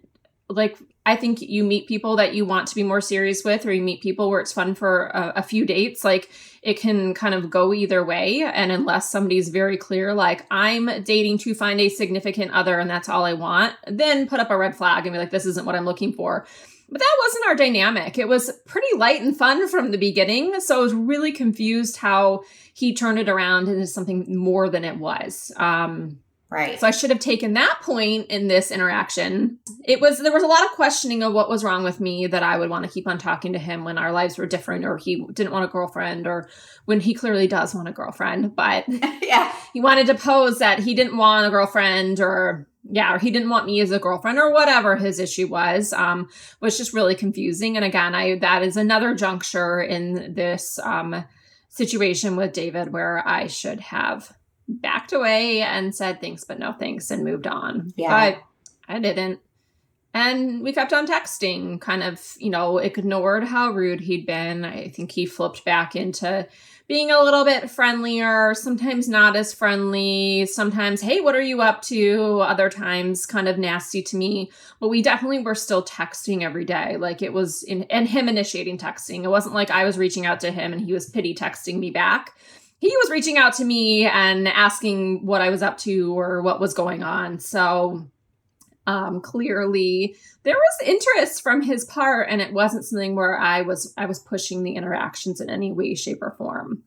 like 0.49 0.79
i 1.07 1.17
think 1.17 1.41
you 1.41 1.65
meet 1.65 1.87
people 1.87 2.17
that 2.17 2.35
you 2.35 2.45
want 2.45 2.67
to 2.67 2.75
be 2.75 2.83
more 2.83 3.01
serious 3.01 3.45
with 3.45 3.67
or 3.67 3.73
you 3.73 3.83
meet 3.83 4.03
people 4.03 4.31
where 4.31 4.41
it's 4.41 4.53
fun 4.53 4.75
for 4.75 5.07
a, 5.09 5.33
a 5.37 5.43
few 5.43 5.65
dates 5.65 6.05
like 6.05 6.31
it 6.63 6.79
can 6.79 7.13
kind 7.13 7.35
of 7.35 7.51
go 7.51 7.75
either 7.75 8.05
way. 8.05 8.43
And 8.43 8.71
unless 8.71 9.11
somebody's 9.11 9.49
very 9.49 9.77
clear 9.77 10.15
like 10.15 10.47
i'm 10.51 11.03
dating 11.03 11.39
to 11.39 11.55
find 11.55 11.81
a 11.81 11.89
significant 11.89 12.53
other 12.53 12.79
and 12.79 12.89
that's 12.89 13.09
all 13.09 13.25
i 13.25 13.33
want 13.33 13.75
then 13.87 14.29
put 14.29 14.41
up 14.41 14.51
a 14.51 14.57
red 14.57 14.77
flag 14.77 15.05
and 15.05 15.13
be 15.13 15.19
like 15.19 15.31
this 15.31 15.47
isn't 15.47 15.67
what 15.67 15.75
i'm 15.75 15.85
looking 15.85 16.13
for. 16.13 16.47
But 16.89 17.01
that 17.01 17.17
wasn't 17.25 17.47
our 17.47 17.55
dynamic. 17.55 18.19
It 18.19 18.29
was 18.29 18.53
pretty 18.67 18.99
light 18.99 19.23
and 19.23 19.35
fun 19.35 19.67
from 19.69 19.93
the 19.93 19.99
beginning. 19.99 20.61
So 20.61 20.77
i 20.77 20.83
was 20.83 20.93
really 20.93 21.33
confused 21.33 21.97
how 21.97 22.43
he 22.75 22.95
turned 22.95 23.19
it 23.19 23.31
around 23.31 23.69
into 23.69 23.87
something 23.87 24.37
more 24.37 24.69
than 24.69 24.85
it 24.85 24.99
was. 24.99 25.53
Um 25.57 26.21
Right. 26.53 26.79
so 26.79 26.87
I 26.87 26.91
should 26.91 27.11
have 27.11 27.19
taken 27.19 27.55
that 27.55 27.81
point 27.83 28.27
in 28.27 28.47
this 28.47 28.71
interaction. 28.71 29.59
It 29.85 30.01
was 30.01 30.19
there 30.19 30.33
was 30.33 30.43
a 30.43 30.49
lot 30.49 30.63
of 30.65 30.71
questioning 30.73 31.23
of 31.23 31.33
what 31.33 31.49
was 31.49 31.65
wrong 31.65 31.83
with 31.83 31.99
me 31.99 32.27
that 32.27 32.43
I 32.43 32.59
would 32.59 32.69
want 32.69 32.85
to 32.85 32.91
keep 32.91 33.09
on 33.09 33.17
talking 33.17 33.55
to 33.55 33.59
him 33.59 33.85
when 33.85 33.97
our 33.97 34.13
lives 34.13 34.37
were 34.37 34.47
different 34.47 34.85
or 34.85 34.99
he 34.99 35.25
didn't 35.33 35.53
want 35.53 35.65
a 35.65 35.69
girlfriend 35.69 36.27
or 36.27 36.49
when 36.85 37.01
he 37.01 37.15
clearly 37.15 37.47
does 37.47 37.75
want 37.75 37.89
a 37.89 37.93
girlfriend, 37.93 38.55
but 38.55 38.85
yeah. 39.23 39.55
he 39.73 39.81
wanted 39.81 40.07
to 40.09 40.15
pose 40.15 40.59
that 40.59 40.81
he 40.81 40.95
didn't 40.95 41.17
want 41.17 41.47
a 41.47 41.51
girlfriend 41.51 42.21
or 42.21 42.69
yeah, 42.91 43.15
or 43.15 43.19
he 43.19 43.31
didn't 43.31 43.49
want 43.49 43.65
me 43.65 43.81
as 43.81 43.91
a 43.91 43.99
girlfriend 43.99 44.39
or 44.39 44.53
whatever 44.53 44.97
his 44.97 45.19
issue 45.19 45.47
was. 45.47 45.93
Um 45.95 46.29
was 46.61 46.77
just 46.77 46.93
really 46.93 47.15
confusing 47.15 47.77
and 47.77 47.85
again, 47.85 48.15
I 48.15 48.39
that 48.41 48.63
is 48.63 48.77
another 48.77 49.15
juncture 49.15 49.81
in 49.81 50.35
this 50.35 50.79
um 50.81 51.25
situation 51.71 52.37
with 52.37 52.53
David 52.53 52.93
where 52.93 53.27
I 53.27 53.47
should 53.47 53.81
have 53.81 54.37
backed 54.69 55.13
away 55.13 55.61
and 55.61 55.95
said 55.95 56.21
thanks 56.21 56.45
but 56.45 56.59
no 56.59 56.73
thanks 56.73 57.11
and 57.11 57.25
moved 57.25 57.47
on. 57.47 57.93
Yeah. 57.97 58.33
But 58.33 58.43
I 58.89 58.99
didn't. 58.99 59.41
And 60.15 60.63
we 60.63 60.75
kept 60.75 60.93
on 60.93 61.07
texting, 61.07 61.81
kind 61.81 62.03
of, 62.03 62.35
you 62.39 62.51
know, 62.51 62.77
ignored 62.77 63.45
how 63.45 63.71
rude 63.71 64.01
he'd 64.01 64.27
been. 64.27 64.63
I 64.63 64.89
think 64.89 65.11
he 65.11 65.25
flipped 65.25 65.65
back 65.65 65.97
into 65.97 66.47
being 66.87 67.11
a 67.11 67.23
little 67.23 67.47
bit 67.47 67.71
friendlier, 67.71 68.53
sometimes 68.53 69.09
not 69.09 69.37
as 69.37 69.55
friendly, 69.55 70.45
sometimes, 70.45 71.01
hey, 71.01 71.23
what 71.23 71.35
are 71.35 71.41
you 71.41 71.63
up 71.63 71.81
to? 71.83 72.41
Other 72.43 72.69
times, 72.69 73.25
kind 73.25 73.49
of 73.49 73.57
nasty 73.57 74.03
to 74.03 74.17
me. 74.19 74.51
But 74.81 74.89
we 74.89 75.01
definitely 75.01 75.39
were 75.39 75.55
still 75.55 75.83
texting 75.83 76.43
every 76.43 76.67
day. 76.67 76.99
Like 76.99 77.23
it 77.23 77.33
was 77.33 77.63
in, 77.63 77.85
and 77.85 78.07
him 78.07 78.29
initiating 78.29 78.77
texting. 78.77 79.25
It 79.25 79.31
wasn't 79.31 79.55
like 79.55 79.71
I 79.71 79.85
was 79.85 79.97
reaching 79.97 80.27
out 80.27 80.41
to 80.41 80.51
him 80.51 80.75
and 80.75 80.83
he 80.83 80.93
was 80.93 81.09
pity 81.09 81.35
texting 81.35 81.79
me 81.79 81.91
back. 81.91 82.35
He 82.83 82.93
was 83.01 83.13
reaching 83.13 83.39
out 83.39 83.53
to 83.55 83.65
me 83.65 84.07
and 84.07 84.49
asking 84.49 85.25
what 85.25 85.41
I 85.41 85.51
was 85.51 85.63
up 85.63 85.79
to 85.79 86.19
or 86.19 86.43
what 86.43 86.59
was 86.59 86.75
going 86.75 87.05
on. 87.05 87.39
So, 87.39 88.09
um, 88.89 89.21
clearly 89.21 90.17
there 90.43 90.57
was 90.57 90.89
interest 90.89 91.45
from 91.45 91.63
his 91.63 91.85
part 91.85 92.27
and 92.29 92.41
it 92.41 92.53
wasn't 92.53 92.85
something 92.85 93.15
where 93.15 93.39
i 93.39 93.63
was 93.63 93.95
i 93.97 94.07
was 94.07 94.19
pushing 94.19 94.65
the 94.65 94.75
interactions 94.75 95.41
in 95.41 95.49
any 95.49 95.71
way 95.71 95.95
shape 95.95 96.21
or 96.21 96.35
form 96.37 96.83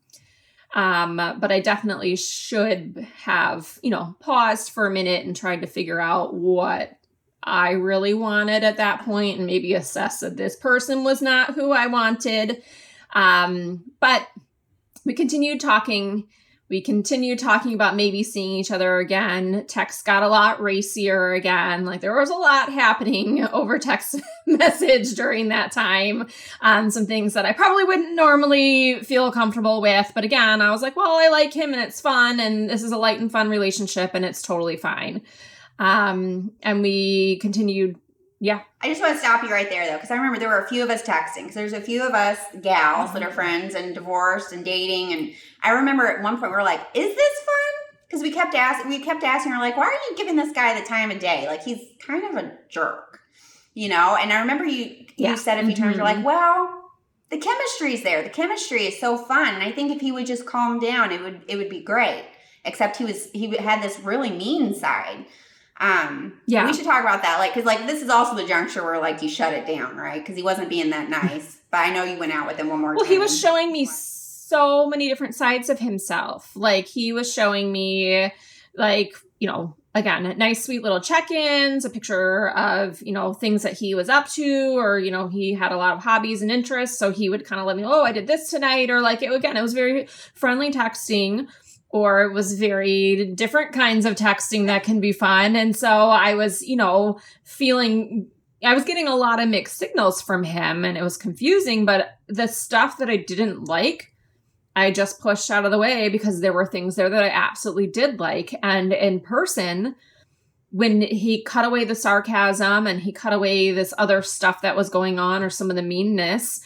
um, 0.74 1.16
but 1.16 1.50
i 1.50 1.58
definitely 1.58 2.14
should 2.14 3.08
have 3.16 3.78
you 3.82 3.88
know 3.88 4.14
paused 4.20 4.72
for 4.72 4.86
a 4.86 4.90
minute 4.90 5.24
and 5.24 5.34
tried 5.34 5.62
to 5.62 5.66
figure 5.66 5.98
out 5.98 6.34
what 6.34 6.98
I 7.42 7.70
really 7.70 8.12
wanted 8.12 8.64
at 8.64 8.78
that 8.78 9.04
point 9.04 9.38
and 9.38 9.46
maybe 9.46 9.74
assess 9.74 10.20
that 10.20 10.36
this 10.36 10.56
person 10.56 11.04
was 11.04 11.22
not 11.22 11.54
who 11.54 11.70
I 11.70 11.86
wanted. 11.86 12.60
Um, 13.14 13.84
but 14.00 14.26
we 15.06 15.14
continued 15.14 15.60
talking 15.60 16.28
we 16.68 16.80
continued 16.80 17.38
talking 17.38 17.74
about 17.74 17.94
maybe 17.94 18.24
seeing 18.24 18.56
each 18.56 18.72
other 18.72 18.98
again. 18.98 19.64
Text 19.68 20.04
got 20.04 20.24
a 20.24 20.28
lot 20.28 20.60
racier 20.60 21.32
again. 21.32 21.84
Like 21.84 22.00
there 22.00 22.18
was 22.18 22.30
a 22.30 22.34
lot 22.34 22.72
happening 22.72 23.46
over 23.52 23.78
text 23.78 24.16
message 24.46 25.14
during 25.14 25.48
that 25.48 25.70
time. 25.70 26.28
Um, 26.60 26.90
some 26.90 27.06
things 27.06 27.34
that 27.34 27.46
I 27.46 27.52
probably 27.52 27.84
wouldn't 27.84 28.16
normally 28.16 29.00
feel 29.04 29.30
comfortable 29.30 29.80
with. 29.80 30.10
But 30.12 30.24
again, 30.24 30.60
I 30.60 30.72
was 30.72 30.82
like, 30.82 30.96
well, 30.96 31.16
I 31.16 31.28
like 31.28 31.54
him 31.54 31.72
and 31.72 31.82
it's 31.82 32.00
fun. 32.00 32.40
And 32.40 32.68
this 32.68 32.82
is 32.82 32.90
a 32.90 32.98
light 32.98 33.20
and 33.20 33.30
fun 33.30 33.48
relationship 33.48 34.10
and 34.14 34.24
it's 34.24 34.42
totally 34.42 34.76
fine. 34.76 35.22
Um, 35.78 36.50
and 36.64 36.82
we 36.82 37.38
continued 37.38 37.96
yeah. 38.38 38.62
I 38.82 38.88
just 38.88 39.00
want 39.00 39.14
to 39.14 39.18
stop 39.18 39.42
you 39.42 39.50
right 39.50 39.68
there 39.70 39.86
though, 39.86 39.96
because 39.96 40.10
I 40.10 40.16
remember 40.16 40.38
there 40.38 40.48
were 40.48 40.64
a 40.64 40.68
few 40.68 40.82
of 40.82 40.90
us 40.90 41.02
texting. 41.02 41.44
Because 41.44 41.54
there's 41.54 41.72
a 41.72 41.80
few 41.80 42.06
of 42.06 42.12
us 42.12 42.38
gals 42.60 43.08
mm-hmm. 43.08 43.14
that 43.14 43.22
are 43.22 43.26
mm-hmm. 43.26 43.34
friends 43.34 43.74
and 43.74 43.94
divorced 43.94 44.52
and 44.52 44.64
dating, 44.64 45.12
and 45.12 45.32
I 45.62 45.70
remember 45.70 46.06
at 46.06 46.22
one 46.22 46.38
point 46.38 46.52
we 46.52 46.56
were 46.56 46.62
like, 46.62 46.80
"Is 46.94 47.14
this 47.14 47.38
fun?" 47.40 47.96
Because 48.06 48.22
we 48.22 48.30
kept 48.30 48.54
asking, 48.54 48.88
we 48.88 49.00
kept 49.00 49.24
asking 49.24 49.52
her 49.52 49.58
like, 49.58 49.76
"Why 49.76 49.86
are 49.86 50.10
you 50.10 50.16
giving 50.16 50.36
this 50.36 50.52
guy 50.52 50.78
the 50.78 50.86
time 50.86 51.10
of 51.10 51.18
day? 51.18 51.46
Like 51.46 51.62
he's 51.62 51.80
kind 52.06 52.24
of 52.24 52.44
a 52.44 52.52
jerk, 52.68 53.20
you 53.74 53.88
know?" 53.88 54.16
And 54.20 54.32
I 54.32 54.40
remember 54.40 54.64
you 54.64 55.06
yeah. 55.16 55.30
you 55.30 55.36
said 55.36 55.58
a 55.58 55.64
few 55.64 55.74
mm-hmm. 55.74 55.82
times, 55.82 55.96
you're 55.96 56.04
like, 56.04 56.24
"Well, 56.24 56.90
the 57.30 57.38
chemistry's 57.38 58.02
there. 58.02 58.22
The 58.22 58.28
chemistry 58.28 58.82
is 58.82 59.00
so 59.00 59.16
fun, 59.16 59.54
and 59.54 59.62
I 59.62 59.72
think 59.72 59.90
if 59.90 60.00
he 60.00 60.12
would 60.12 60.26
just 60.26 60.44
calm 60.44 60.78
down, 60.78 61.10
it 61.10 61.22
would 61.22 61.42
it 61.48 61.56
would 61.56 61.70
be 61.70 61.82
great." 61.82 62.24
Except 62.66 62.96
he 62.96 63.04
was 63.04 63.30
he 63.32 63.56
had 63.56 63.82
this 63.82 63.98
really 64.00 64.30
mean 64.30 64.74
side. 64.74 65.24
Um, 65.78 66.40
yeah, 66.46 66.66
we 66.66 66.72
should 66.72 66.84
talk 66.84 67.02
about 67.02 67.22
that. 67.22 67.38
Like, 67.38 67.52
cause 67.52 67.64
like 67.64 67.86
this 67.86 68.02
is 68.02 68.08
also 68.08 68.34
the 68.34 68.46
juncture 68.46 68.82
where 68.82 68.98
like 68.98 69.22
you 69.22 69.28
shut 69.28 69.52
it 69.52 69.66
down, 69.66 69.96
right? 69.96 70.20
Because 70.20 70.36
he 70.36 70.42
wasn't 70.42 70.68
being 70.68 70.90
that 70.90 71.10
nice. 71.10 71.58
but 71.70 71.78
I 71.78 71.92
know 71.92 72.04
you 72.04 72.18
went 72.18 72.32
out 72.32 72.46
with 72.46 72.56
him 72.56 72.68
one 72.68 72.80
more 72.80 72.94
well, 72.94 73.04
time. 73.04 73.12
he 73.12 73.18
was 73.18 73.38
showing 73.38 73.72
me 73.72 73.86
so 73.86 74.86
many 74.88 75.08
different 75.08 75.34
sides 75.34 75.68
of 75.68 75.78
himself. 75.78 76.50
Like 76.54 76.86
he 76.86 77.12
was 77.12 77.32
showing 77.32 77.70
me, 77.70 78.32
like 78.74 79.14
you 79.38 79.48
know, 79.48 79.76
again, 79.94 80.36
nice, 80.38 80.64
sweet 80.64 80.82
little 80.82 81.00
check-ins, 81.00 81.84
a 81.84 81.90
picture 81.90 82.50
of 82.50 83.02
you 83.02 83.12
know 83.12 83.34
things 83.34 83.62
that 83.62 83.74
he 83.74 83.94
was 83.94 84.08
up 84.08 84.28
to, 84.30 84.78
or 84.78 84.98
you 84.98 85.10
know 85.10 85.28
he 85.28 85.52
had 85.52 85.72
a 85.72 85.76
lot 85.76 85.94
of 85.94 86.02
hobbies 86.02 86.42
and 86.42 86.50
interests. 86.50 86.98
So 86.98 87.10
he 87.10 87.28
would 87.28 87.44
kind 87.44 87.60
of 87.60 87.66
let 87.66 87.76
me, 87.76 87.84
oh, 87.84 88.02
I 88.02 88.12
did 88.12 88.26
this 88.26 88.48
tonight, 88.48 88.88
or 88.88 89.00
like 89.00 89.22
it, 89.22 89.32
again, 89.32 89.56
it 89.56 89.62
was 89.62 89.74
very 89.74 90.06
friendly 90.34 90.72
texting 90.72 91.48
or 91.96 92.22
it 92.22 92.32
was 92.32 92.58
very 92.58 93.32
different 93.34 93.72
kinds 93.72 94.04
of 94.04 94.14
texting 94.14 94.66
that 94.66 94.84
can 94.84 95.00
be 95.00 95.12
fun. 95.12 95.56
And 95.56 95.74
so 95.74 95.88
I 95.88 96.34
was, 96.34 96.62
you 96.62 96.76
know, 96.76 97.18
feeling 97.44 98.28
I 98.62 98.74
was 98.74 98.84
getting 98.84 99.08
a 99.08 99.16
lot 99.16 99.40
of 99.40 99.48
mixed 99.48 99.78
signals 99.78 100.20
from 100.20 100.42
him 100.42 100.84
and 100.84 100.96
it 100.96 101.02
was 101.02 101.16
confusing, 101.16 101.84
but 101.84 102.18
the 102.26 102.48
stuff 102.48 102.98
that 102.98 103.08
I 103.08 103.16
didn't 103.16 103.64
like, 103.64 104.12
I 104.74 104.90
just 104.90 105.20
pushed 105.20 105.50
out 105.50 105.64
of 105.64 105.70
the 105.70 105.78
way 105.78 106.08
because 106.08 106.40
there 106.40 106.52
were 106.52 106.66
things 106.66 106.96
there 106.96 107.08
that 107.08 107.24
I 107.24 107.28
absolutely 107.28 107.86
did 107.86 108.20
like. 108.20 108.54
And 108.62 108.92
in 108.92 109.20
person, 109.20 109.94
when 110.70 111.00
he 111.00 111.42
cut 111.42 111.64
away 111.64 111.84
the 111.84 111.94
sarcasm 111.94 112.86
and 112.86 113.00
he 113.00 113.12
cut 113.12 113.32
away 113.32 113.72
this 113.72 113.94
other 113.96 114.20
stuff 114.20 114.62
that 114.62 114.76
was 114.76 114.90
going 114.90 115.18
on 115.18 115.42
or 115.42 115.50
some 115.50 115.70
of 115.70 115.76
the 115.76 115.82
meanness, 115.82 116.60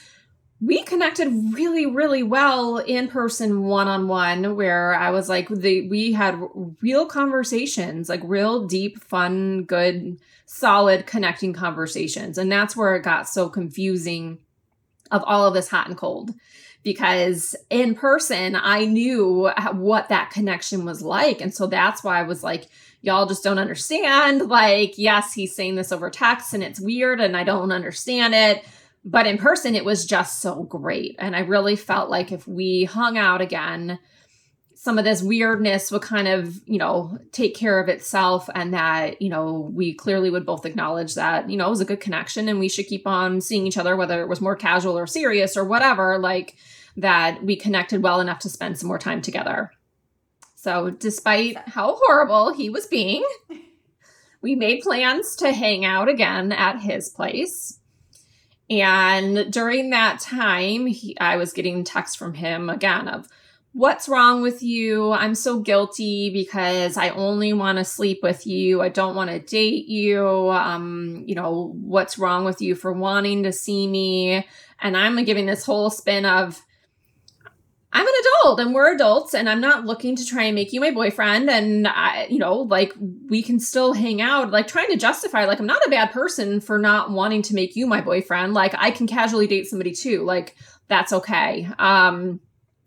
we 0.63 0.83
connected 0.83 1.29
really 1.55 1.87
really 1.87 2.23
well 2.23 2.77
in 2.77 3.09
person 3.09 3.63
one 3.63 3.89
on 3.89 4.09
one 4.09 4.57
where 4.57 4.95
i 4.95 5.11
was 5.11 5.29
like 5.29 5.49
the 5.49 5.89
we 5.89 6.13
had 6.13 6.39
real 6.83 7.07
conversations 7.07 8.09
like 8.09 8.21
real 8.25 8.67
deep 8.67 9.03
fun 9.03 9.65
good 9.65 10.19
solid 10.53 11.07
connecting 11.07 11.53
conversations. 11.53 12.37
And 12.37 12.51
that's 12.51 12.77
where 12.77 12.97
it 12.97 13.05
got 13.05 13.29
so 13.29 13.49
confusing 13.49 14.39
of 15.13 15.23
all 15.25 15.47
of 15.47 15.55
this 15.55 15.69
hot 15.69 15.87
and 15.87 15.97
cold 15.97 16.33
because 16.83 17.55
in 17.69 17.95
person 17.95 18.57
i 18.57 18.85
knew 18.85 19.49
what 19.73 20.09
that 20.09 20.31
connection 20.31 20.85
was 20.85 21.03
like. 21.03 21.41
And 21.41 21.55
so 21.55 21.69
that's 21.69 22.03
why 22.03 22.19
i 22.19 22.25
was 22.25 22.43
like 22.43 22.67
y'all 23.01 23.27
just 23.27 23.45
don't 23.45 23.61
understand. 23.61 24.49
Like 24.49 24.99
yes 24.99 25.33
he's 25.33 25.55
saying 25.55 25.77
this 25.77 25.93
over 25.93 26.11
text 26.11 26.53
and 26.53 26.65
it's 26.65 26.81
weird 26.81 27.21
and 27.21 27.37
i 27.37 27.45
don't 27.45 27.71
understand 27.71 28.35
it 28.35 28.65
but 29.05 29.27
in 29.27 29.39
person, 29.39 29.75
it 29.75 29.85
was 29.85 30.05
just 30.05 30.41
so 30.41 30.63
great. 30.65 31.17
And 31.19 31.35
I 31.35 31.41
really 31.41 31.77
felt 31.77 32.11
like 32.11 32.33
if 32.33 32.47
we 32.47 32.85
hung 32.85 33.17
out 33.17 33.41
again, 33.41 33.99
some 34.75 34.99
of 34.99 35.05
this 35.05 35.23
weirdness 35.23 35.91
would 35.91 36.03
kind 36.03 36.27
of, 36.27 36.59
you 36.67 36.79
know, 36.79 37.19
take 37.33 37.55
care 37.55 37.81
of 37.81 37.89
itself 37.89 38.49
and 38.55 38.73
that, 38.73 39.21
you 39.21 39.29
know, 39.29 39.71
we 39.75 39.93
clearly 39.93 40.31
would 40.31 40.47
both 40.47 40.65
acknowledge 40.65 41.15
that, 41.17 41.51
you 41.51 41.57
know, 41.57 41.67
it 41.67 41.71
was 41.71 41.83
a 41.83 41.87
good 41.87 42.01
connection 42.01 42.49
and 42.49 42.59
we 42.59 42.69
should 42.69 42.87
keep 42.87 43.07
on 43.07 43.41
seeing 43.41 43.67
each 43.67 43.77
other, 43.77 43.97
whether 43.97 44.23
it 44.23 44.29
was 44.29 44.41
more 44.41 44.57
casual 44.57 44.97
or 44.97 45.07
serious 45.07 45.57
or 45.57 45.65
whatever, 45.65 46.19
like 46.19 46.57
that 46.97 47.43
we 47.43 47.57
connected 47.57 48.03
well 48.03 48.21
enough 48.21 48.39
to 48.39 48.49
spend 48.49 48.79
some 48.79 48.89
more 48.89 48.99
time 48.99 49.21
together. 49.21 49.71
So, 50.57 50.91
despite 50.91 51.57
how 51.69 51.97
horrible 51.99 52.53
he 52.53 52.69
was 52.69 52.87
being, 52.87 53.25
we 54.43 54.55
made 54.55 54.83
plans 54.83 55.37
to 55.37 55.53
hang 55.53 55.85
out 55.85 56.09
again 56.09 56.53
at 56.53 56.81
his 56.81 57.09
place. 57.09 57.80
And 58.71 59.53
during 59.53 59.91
that 59.91 60.21
time, 60.21 60.87
he, 60.87 61.19
I 61.19 61.37
was 61.37 61.53
getting 61.53 61.83
texts 61.83 62.17
from 62.17 62.35
him 62.35 62.71
again 62.71 63.09
of, 63.09 63.29
What's 63.73 64.09
wrong 64.09 64.43
with 64.43 64.65
you? 64.65 65.13
I'm 65.13 65.37
so 65.37 65.61
guilty 65.61 66.29
because 66.31 66.97
I 66.97 67.11
only 67.11 67.53
want 67.53 67.79
to 67.79 67.85
sleep 67.85 68.19
with 68.21 68.45
you. 68.45 68.83
I 68.83 68.89
don't 68.89 69.15
want 69.15 69.31
to 69.31 69.39
date 69.39 69.87
you. 69.87 70.27
Um, 70.51 71.23
you 71.25 71.37
know, 71.37 71.73
what's 71.81 72.19
wrong 72.19 72.45
with 72.45 72.61
you 72.61 72.75
for 72.75 72.93
wanting 72.93 73.45
to 73.45 73.53
see 73.53 73.87
me? 73.87 74.45
And 74.81 74.97
I'm 74.97 75.23
giving 75.25 75.47
this 75.47 75.65
whole 75.65 75.89
spin 75.89 76.27
of, 76.27 76.67
I'm 77.93 78.07
an 78.07 78.15
adult 78.21 78.61
and 78.61 78.73
we're 78.73 78.95
adults 78.95 79.35
and 79.35 79.49
I'm 79.49 79.61
not 79.61 79.85
looking 79.85 80.15
to 80.15 80.25
try 80.25 80.45
and 80.45 80.55
make 80.55 80.73
you 80.73 80.81
my 80.81 80.93
boyfriend 80.93 81.51
and 81.51 81.89
I, 81.89 82.27
you 82.31 82.39
know, 82.39 82.55
like 82.55 82.93
we 83.29 83.43
can 83.43 83.59
still 83.59 83.95
hang 83.95 84.23
out, 84.23 84.51
like 84.51 84.69
trying 84.69 84.91
to 84.91 84.97
justify 84.97 85.45
like 85.45 85.59
I'm 85.59 85.67
not 85.67 85.85
a 85.87 85.91
bad 85.91 86.13
person 86.13 86.61
for 86.61 86.79
not 86.79 87.11
wanting 87.11 87.43
to 87.43 87.55
make 87.55 87.75
you 87.75 87.89
my 87.89 88.01
boyfriend. 88.01 88.55
Like 88.55 88.75
I 88.79 88.93
can 88.93 89.09
casually 89.09 89.49
date 89.49 89.67
somebody 89.67 89.93
too. 89.93 90.23
Like 90.23 90.55
that's 90.87 91.13
okay. 91.13 91.69
Um 91.79 92.41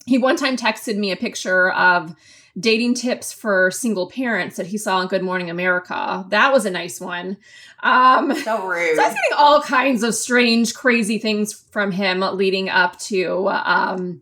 he 0.06 0.18
one 0.18 0.38
time 0.38 0.56
texted 0.56 0.98
me 0.98 1.12
a 1.12 1.18
picture 1.18 1.72
of 1.72 2.16
dating 2.58 2.94
tips 2.94 3.34
for 3.34 3.72
single 3.72 4.10
parents 4.10 4.58
that 4.58 4.68
he 4.68 4.78
saw 4.78 4.98
on 4.98 5.08
Good 5.08 5.24
Morning 5.24 5.50
America. 5.50 6.26
That 6.30 6.54
was 6.54 6.66
a 6.66 6.72
nice 6.72 7.02
one. 7.02 7.38
Um, 7.82 8.36
so 8.36 8.68
rude. 8.68 8.96
So 8.96 9.02
I 9.02 9.08
was 9.08 9.16
getting 9.16 9.38
all 9.38 9.62
kinds 9.62 10.04
of 10.04 10.14
strange, 10.14 10.74
crazy 10.74 11.18
things 11.18 11.54
from 11.54 11.92
him 11.92 12.20
leading 12.20 12.70
up 12.70 13.00
to 13.02 13.50
um, 13.50 14.22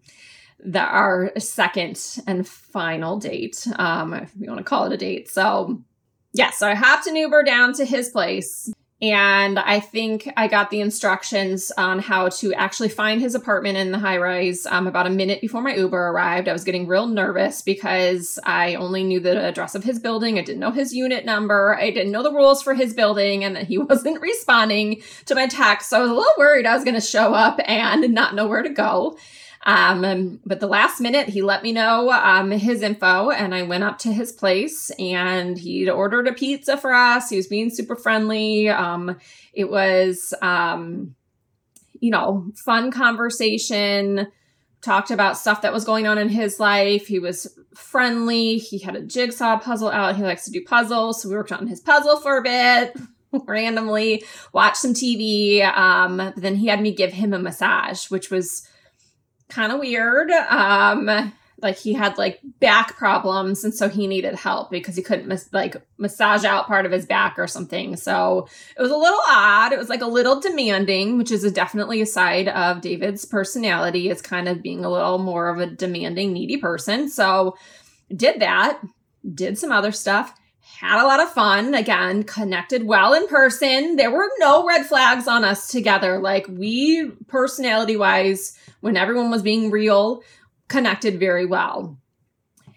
the 0.64 0.80
our 0.80 1.32
second 1.40 2.20
and 2.28 2.48
final 2.48 3.18
date, 3.18 3.68
um, 3.78 4.14
if 4.14 4.32
you 4.40 4.48
want 4.48 4.60
to 4.60 4.64
call 4.64 4.86
it 4.86 4.94
a 4.94 4.98
date. 4.98 5.30
So, 5.30 5.82
yeah, 6.34 6.52
so 6.52 6.68
I 6.68 6.76
hopped 6.76 7.08
an 7.08 7.16
Uber 7.16 7.44
down 7.44 7.74
to 7.74 7.86
his 7.86 8.10
place. 8.10 8.72
And 9.02 9.58
I 9.58 9.80
think 9.80 10.32
I 10.38 10.48
got 10.48 10.70
the 10.70 10.80
instructions 10.80 11.72
on 11.76 11.98
how 11.98 12.30
to 12.30 12.54
actually 12.54 12.90
find 12.90 13.20
his 13.20 13.34
apartment 13.34 13.76
in 13.76 13.92
the 13.92 13.98
high 13.98 14.18
rise 14.18 14.68
um, 14.68 14.86
about 14.86 15.08
a 15.08 15.10
minute 15.10 15.42
before 15.42 15.64
my 15.64 15.74
Uber 15.74 15.98
arrived. 15.98 16.48
I 16.48 16.54
was 16.54 16.64
getting 16.64 16.86
real 16.86 17.08
nervous 17.08 17.64
because 17.64 18.38
I 18.44 18.76
only 18.76 19.04
knew 19.04 19.20
the 19.20 19.44
address 19.44 19.74
of 19.74 19.84
his 19.84 19.98
building. 19.98 20.38
I 20.38 20.44
didn't 20.44 20.60
know 20.60 20.70
his 20.70 20.94
unit 20.94 21.26
number. 21.26 21.76
I 21.80 21.90
didn't 21.90 22.12
know 22.12 22.22
the 22.22 22.32
rules 22.32 22.62
for 22.62 22.76
his 22.76 22.94
building, 22.94 23.44
and 23.44 23.56
that 23.56 23.66
he 23.66 23.78
wasn't 23.80 24.22
responding 24.22 25.02
to 25.26 25.34
my 25.34 25.48
text. 25.48 25.90
So 25.90 25.98
I 25.98 26.02
was 26.02 26.12
a 26.12 26.14
little 26.14 26.34
worried 26.38 26.68
I 26.68 26.76
was 26.76 26.84
going 26.84 26.94
to 26.94 27.02
show 27.02 27.34
up 27.34 27.60
and 27.66 28.14
not 28.14 28.36
know 28.36 28.46
where 28.46 28.62
to 28.62 28.70
go. 28.70 29.18
Um, 29.64 30.40
but 30.46 30.60
the 30.60 30.68
last 30.68 31.00
minute, 31.00 31.30
he 31.30 31.42
let 31.42 31.62
me 31.62 31.72
know 31.72 32.10
um, 32.12 32.52
his 32.52 32.82
info, 32.82 33.30
and 33.30 33.54
I 33.54 33.62
went 33.62 33.84
up 33.84 34.00
to 34.00 34.12
his 34.12 34.32
place, 34.32 34.90
and 34.98 35.58
he'd 35.58 35.90
ordered 35.90 36.28
a 36.28 36.34
pizza 36.34 36.78
for 36.78 36.94
us. 36.94 37.30
He 37.30 37.38
was 37.38 37.48
being 37.48 37.70
super 37.70 37.96
friendly. 37.96 38.70
Um, 38.70 39.18
it 39.54 39.70
was, 39.70 40.34
um, 40.42 41.16
you 42.00 42.10
know, 42.10 42.52
fun 42.56 42.92
conversation. 42.92 44.32
Talked 44.82 45.12
about 45.12 45.38
stuff 45.38 45.62
that 45.62 45.74
was 45.74 45.86
going 45.86 46.08
on 46.08 46.18
in 46.18 46.30
his 46.30 46.60
life. 46.60 47.06
He 47.06 47.20
was 47.20 47.56
friendly. 47.76 48.58
He 48.58 48.80
had 48.80 48.96
a 48.96 49.02
jigsaw 49.02 49.60
puzzle 49.60 49.90
out. 49.90 50.16
He 50.16 50.24
likes 50.24 50.46
to 50.46 50.52
do 50.52 50.64
puzzles, 50.66 51.22
so 51.22 51.30
we 51.30 51.36
worked 51.36 51.52
on 51.52 51.68
his 51.68 51.80
puzzle 51.80 52.18
for 52.18 52.38
a 52.38 52.42
bit 52.42 52.98
randomly, 53.46 54.24
watched 54.54 54.78
some 54.78 54.96
TV. 54.96 55.64
Um, 55.78 56.34
then 56.36 56.56
he 56.56 56.66
had 56.66 56.82
me 56.82 56.92
give 56.92 57.14
him 57.14 57.32
a 57.32 57.40
massage, 57.40 58.10
which 58.10 58.32
was 58.32 58.68
kind 59.52 59.72
of 59.72 59.80
weird. 59.80 60.32
Um, 60.32 61.34
like 61.62 61.78
he 61.78 61.94
had 61.94 62.18
like 62.18 62.40
back 62.60 62.98
problems 62.98 63.64
and 63.64 63.74
so 63.74 63.88
he 63.88 64.08
needed 64.08 64.36
help 64.36 64.72
because 64.72 64.96
he 64.96 65.02
couldn't 65.02 65.28
mas- 65.28 65.52
like 65.54 65.76
massage 65.98 66.44
out 66.44 66.68
part 66.68 66.86
of 66.86 66.92
his 66.92 67.06
back 67.06 67.38
or 67.38 67.48
something 67.48 67.96
so 67.96 68.48
it 68.76 68.82
was 68.82 68.92
a 68.92 68.98
little 68.98 69.20
odd 69.28 69.72
it 69.72 69.78
was 69.78 69.90
like 69.90 70.02
a 70.02 70.08
little 70.08 70.40
demanding 70.40 71.18
which 71.18 71.32
is 71.32 71.44
a, 71.44 71.52
definitely 71.52 72.02
a 72.02 72.06
side 72.06 72.48
of 72.48 72.82
david's 72.82 73.26
personality 73.26 74.10
is 74.10 74.22
kind 74.22 74.48
of 74.48 74.62
being 74.62 74.84
a 74.84 74.90
little 74.90 75.20
more 75.20 75.50
of 75.50 75.60
a 75.60 75.68
demanding 75.68 76.34
needy 76.34 76.58
person 76.58 77.10
so 77.10 77.56
did 78.16 78.40
that 78.42 78.82
did 79.36 79.58
some 79.58 79.72
other 79.72 79.92
stuff 79.92 80.34
had 80.82 81.00
a 81.00 81.06
lot 81.06 81.20
of 81.20 81.32
fun. 81.32 81.76
Again, 81.76 82.24
connected 82.24 82.88
well 82.88 83.14
in 83.14 83.28
person. 83.28 83.98
There 83.98 84.10
were 84.10 84.28
no 84.40 84.66
red 84.66 84.84
flags 84.88 85.28
on 85.28 85.44
us 85.44 85.68
together. 85.68 86.18
Like 86.18 86.48
we, 86.48 87.12
personality 87.28 87.96
wise, 87.96 88.58
when 88.82 88.98
everyone 88.98 89.32
was 89.32 89.42
being 89.42 89.72
real, 89.72 90.24
connected 90.68 91.20
very 91.20 91.46
well. 91.46 91.98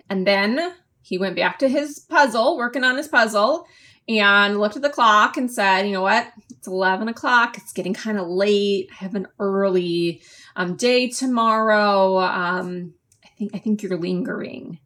And 0.08 0.26
then 0.26 0.75
he 1.02 1.18
went 1.18 1.37
back 1.37 1.58
to 1.58 1.68
his 1.68 1.99
puzzle, 1.99 2.56
working 2.56 2.84
on 2.84 2.96
his 2.96 3.08
puzzle, 3.08 3.66
and 4.08 4.58
looked 4.58 4.76
at 4.76 4.82
the 4.82 4.90
clock 4.90 5.37
and 5.37 5.50
said, 5.50 5.82
You 5.82 5.92
know 5.92 6.02
what? 6.02 6.30
It's 6.50 6.66
11 6.66 7.08
o'clock. 7.08 7.56
It's 7.58 7.73
getting 7.73 7.94
kind 7.94 8.18
of 8.18 8.26
late. 8.26 8.88
I 8.92 9.04
have 9.04 9.14
an 9.14 9.28
early 9.38 10.23
um, 10.56 10.76
day 10.76 11.08
tomorrow. 11.08 12.18
Um, 12.18 12.94
I 13.25 13.28
think 13.37 13.54
I 13.54 13.58
think 13.58 13.82
you're 13.82 13.99
lingering, 13.99 14.78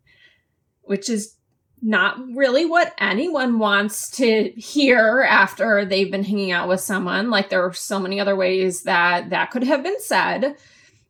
which 0.82 1.08
is 1.08 1.34
not 1.80 2.18
really 2.34 2.66
what 2.66 2.94
anyone 2.98 3.58
wants 3.58 4.10
to 4.10 4.50
hear 4.56 5.24
after 5.28 5.84
they've 5.84 6.10
been 6.10 6.24
hanging 6.24 6.50
out 6.50 6.68
with 6.68 6.80
someone. 6.80 7.30
Like 7.30 7.50
there 7.50 7.64
are 7.64 7.72
so 7.72 8.00
many 8.00 8.18
other 8.18 8.34
ways 8.34 8.82
that 8.82 9.30
that 9.30 9.50
could 9.50 9.64
have 9.64 9.82
been 9.82 10.00
said. 10.00 10.56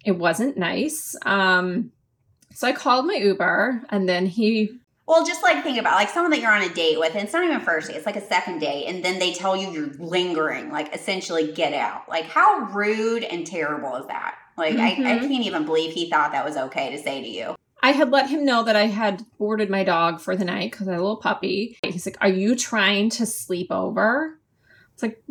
It 0.09 0.17
wasn't 0.17 0.57
nice. 0.57 1.15
Um, 1.27 1.93
so 2.55 2.67
I 2.67 2.73
called 2.73 3.05
my 3.05 3.17
Uber, 3.17 3.83
and 3.91 4.09
then 4.09 4.25
he 4.25 4.71
well, 5.07 5.27
just 5.27 5.43
like 5.43 5.62
think 5.62 5.77
about 5.77 5.97
like 5.97 6.09
someone 6.09 6.31
that 6.31 6.41
you're 6.41 6.50
on 6.50 6.62
a 6.62 6.73
date 6.73 6.99
with, 6.99 7.15
and 7.15 7.25
it's 7.25 7.35
not 7.35 7.45
even 7.45 7.61
first 7.61 7.88
date, 7.88 7.97
it's 7.97 8.07
like 8.07 8.17
a 8.17 8.27
second 8.27 8.61
date, 8.61 8.87
and 8.87 9.05
then 9.05 9.19
they 9.19 9.35
tell 9.35 9.55
you 9.55 9.71
you're 9.71 9.93
lingering, 9.99 10.71
like 10.71 10.95
essentially 10.95 11.53
get 11.53 11.75
out. 11.75 12.09
Like 12.09 12.25
how 12.25 12.71
rude 12.73 13.23
and 13.23 13.47
terrible 13.47 13.97
is 13.97 14.07
that? 14.07 14.37
Like 14.57 14.77
mm-hmm. 14.77 14.81
I, 14.81 15.11
I 15.11 15.17
mm-hmm. 15.19 15.29
can't 15.29 15.45
even 15.45 15.67
believe 15.67 15.93
he 15.93 16.09
thought 16.09 16.33
that 16.33 16.47
was 16.47 16.57
okay 16.57 16.91
to 16.91 16.99
say 17.03 17.21
to 17.21 17.29
you. 17.29 17.55
I 17.83 17.91
had 17.91 18.11
let 18.11 18.31
him 18.31 18.47
know 18.47 18.65
that 18.65 18.77
I 18.77 18.87
had 18.87 19.27
boarded 19.38 19.69
my 19.69 19.85
dog 19.85 20.23
for 20.23 20.37
the 20.37 20.47
night 20.47 20.71
because 20.71 20.88
I 20.88 20.93
had 20.93 21.00
a 21.00 21.03
little 21.03 21.19
puppy. 21.19 21.77
He's 21.85 22.07
like, 22.07 22.17
"Are 22.23 22.31
you 22.31 22.57
trying 22.57 23.11
to 23.11 23.27
sleep 23.27 23.71
over?" 23.71 24.38
It's 24.95 25.03
like, 25.03 25.23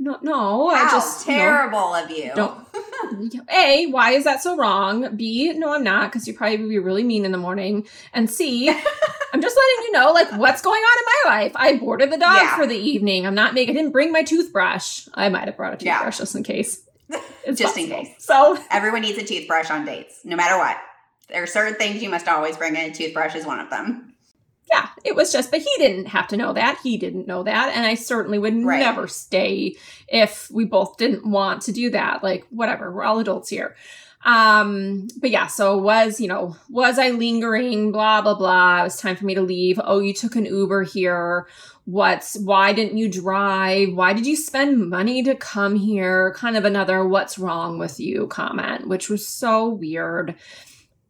"No, 0.00 0.18
no. 0.22 0.70
How 0.70 0.86
I 0.86 0.90
just 0.90 1.24
terrible 1.24 1.94
of 1.94 2.10
you." 2.10 2.32
Don't. 2.34 2.58
A, 3.54 3.86
why 3.86 4.12
is 4.12 4.24
that 4.24 4.42
so 4.42 4.56
wrong? 4.56 5.14
B, 5.16 5.52
no, 5.52 5.72
I'm 5.72 5.84
not 5.84 6.10
because 6.10 6.26
you 6.26 6.34
probably 6.34 6.56
would 6.58 6.68
be 6.68 6.78
really 6.78 7.04
mean 7.04 7.24
in 7.24 7.32
the 7.32 7.38
morning. 7.38 7.86
And 8.12 8.30
C, 8.30 8.68
I'm 9.32 9.42
just 9.42 9.56
letting 9.56 9.84
you 9.84 9.92
know, 9.92 10.12
like, 10.12 10.32
what's 10.32 10.62
going 10.62 10.80
on 10.80 10.98
in 10.98 11.04
my 11.04 11.36
life. 11.36 11.52
I 11.54 11.76
boarded 11.76 12.10
the 12.10 12.18
dog 12.18 12.36
yeah. 12.36 12.56
for 12.56 12.66
the 12.66 12.76
evening. 12.76 13.26
I'm 13.26 13.34
not 13.34 13.54
making. 13.54 13.76
I 13.76 13.78
didn't 13.78 13.92
bring 13.92 14.10
my 14.10 14.22
toothbrush. 14.22 15.06
I 15.14 15.28
might 15.28 15.46
have 15.46 15.56
brought 15.56 15.74
a 15.74 15.76
toothbrush 15.76 16.18
yeah. 16.18 16.24
just 16.24 16.34
in 16.34 16.42
case. 16.42 16.86
It's 17.42 17.58
just 17.58 17.74
possible. 17.74 17.96
in 17.96 18.04
case. 18.04 18.14
So 18.18 18.58
everyone 18.70 19.00
needs 19.00 19.18
a 19.18 19.24
toothbrush 19.24 19.70
on 19.70 19.86
dates, 19.86 20.20
no 20.24 20.36
matter 20.36 20.58
what. 20.58 20.76
There 21.30 21.42
are 21.42 21.46
certain 21.46 21.74
things 21.74 22.02
you 22.02 22.10
must 22.10 22.28
always 22.28 22.56
bring 22.56 22.76
in. 22.76 22.90
A 22.90 22.94
toothbrush 22.94 23.34
is 23.34 23.46
one 23.46 23.58
of 23.58 23.70
them. 23.70 24.09
Yeah, 24.70 24.88
it 25.04 25.16
was 25.16 25.32
just, 25.32 25.50
but 25.50 25.60
he 25.60 25.70
didn't 25.78 26.06
have 26.06 26.28
to 26.28 26.36
know 26.36 26.52
that. 26.52 26.78
He 26.82 26.96
didn't 26.96 27.26
know 27.26 27.42
that. 27.42 27.74
And 27.74 27.84
I 27.84 27.96
certainly 27.96 28.38
would 28.38 28.64
right. 28.64 28.78
never 28.78 29.08
stay 29.08 29.76
if 30.06 30.48
we 30.50 30.64
both 30.64 30.96
didn't 30.96 31.26
want 31.26 31.62
to 31.62 31.72
do 31.72 31.90
that. 31.90 32.22
Like, 32.22 32.46
whatever, 32.50 32.92
we're 32.92 33.02
all 33.02 33.18
adults 33.18 33.48
here. 33.48 33.74
Um, 34.24 35.08
but 35.16 35.30
yeah, 35.30 35.46
so 35.46 35.78
was, 35.78 36.20
you 36.20 36.28
know, 36.28 36.56
was 36.68 36.98
I 36.98 37.10
lingering? 37.10 37.90
Blah, 37.90 38.22
blah, 38.22 38.34
blah. 38.34 38.80
It 38.80 38.84
was 38.84 38.96
time 38.96 39.16
for 39.16 39.24
me 39.24 39.34
to 39.34 39.42
leave. 39.42 39.80
Oh, 39.82 39.98
you 39.98 40.12
took 40.12 40.36
an 40.36 40.44
Uber 40.44 40.84
here. 40.84 41.48
What's, 41.86 42.38
why 42.38 42.72
didn't 42.72 42.98
you 42.98 43.08
drive? 43.08 43.94
Why 43.94 44.12
did 44.12 44.26
you 44.26 44.36
spend 44.36 44.88
money 44.88 45.22
to 45.24 45.34
come 45.34 45.74
here? 45.74 46.32
Kind 46.34 46.56
of 46.56 46.64
another 46.64 47.04
what's 47.04 47.38
wrong 47.38 47.78
with 47.78 47.98
you 47.98 48.28
comment, 48.28 48.86
which 48.86 49.08
was 49.08 49.26
so 49.26 49.68
weird. 49.68 50.36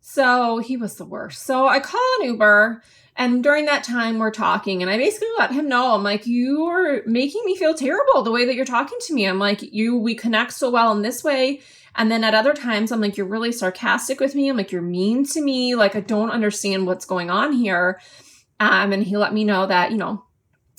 So 0.01 0.59
he 0.59 0.77
was 0.77 0.95
the 0.95 1.05
worst. 1.05 1.43
So 1.43 1.69
I 1.69 1.81
call 1.81 2.01
an 2.21 2.27
Uber. 2.27 2.83
And 3.21 3.45
during 3.45 3.67
that 3.67 3.85
time, 3.85 4.19
we're 4.19 4.31
talking, 4.31 4.81
and 4.81 4.91
I 4.91 4.97
basically 4.97 5.29
let 5.37 5.53
him 5.53 5.69
know 5.69 5.95
I'm 5.95 6.03
like, 6.03 6.27
you 6.27 6.65
are 6.65 7.03
making 7.05 7.43
me 7.45 7.55
feel 7.55 7.75
terrible 7.75 8.23
the 8.23 8.33
way 8.33 8.47
that 8.47 8.55
you're 8.55 8.65
talking 8.65 8.97
to 9.03 9.13
me. 9.13 9.27
I'm 9.27 9.39
like, 9.39 9.61
you, 9.61 9.99
we 9.99 10.15
connect 10.15 10.55
so 10.55 10.71
well 10.71 10.91
in 10.93 11.03
this 11.03 11.23
way. 11.23 11.61
And 11.95 12.11
then 12.11 12.25
at 12.25 12.35
other 12.35 12.55
times, 12.55 12.91
I'm 12.91 13.03
like, 13.03 13.19
you're 13.19 13.27
really 13.27 13.53
sarcastic 13.53 14.21
with 14.21 14.35
me. 14.35 14.49
I'm 14.49 14.57
like, 14.57 14.73
you're 14.73 14.81
mean 14.81 15.27
to 15.27 15.43
me. 15.43 15.75
Like, 15.75 15.95
I 15.95 16.01
don't 16.01 16.31
understand 16.31 16.87
what's 16.87 17.05
going 17.05 17.29
on 17.29 17.53
here. 17.53 18.01
Um, 18.59 18.91
and 18.91 19.03
he 19.03 19.19
let 19.19 19.35
me 19.35 19.45
know 19.45 19.67
that, 19.67 19.91
you 19.91 19.99
know, 19.99 20.25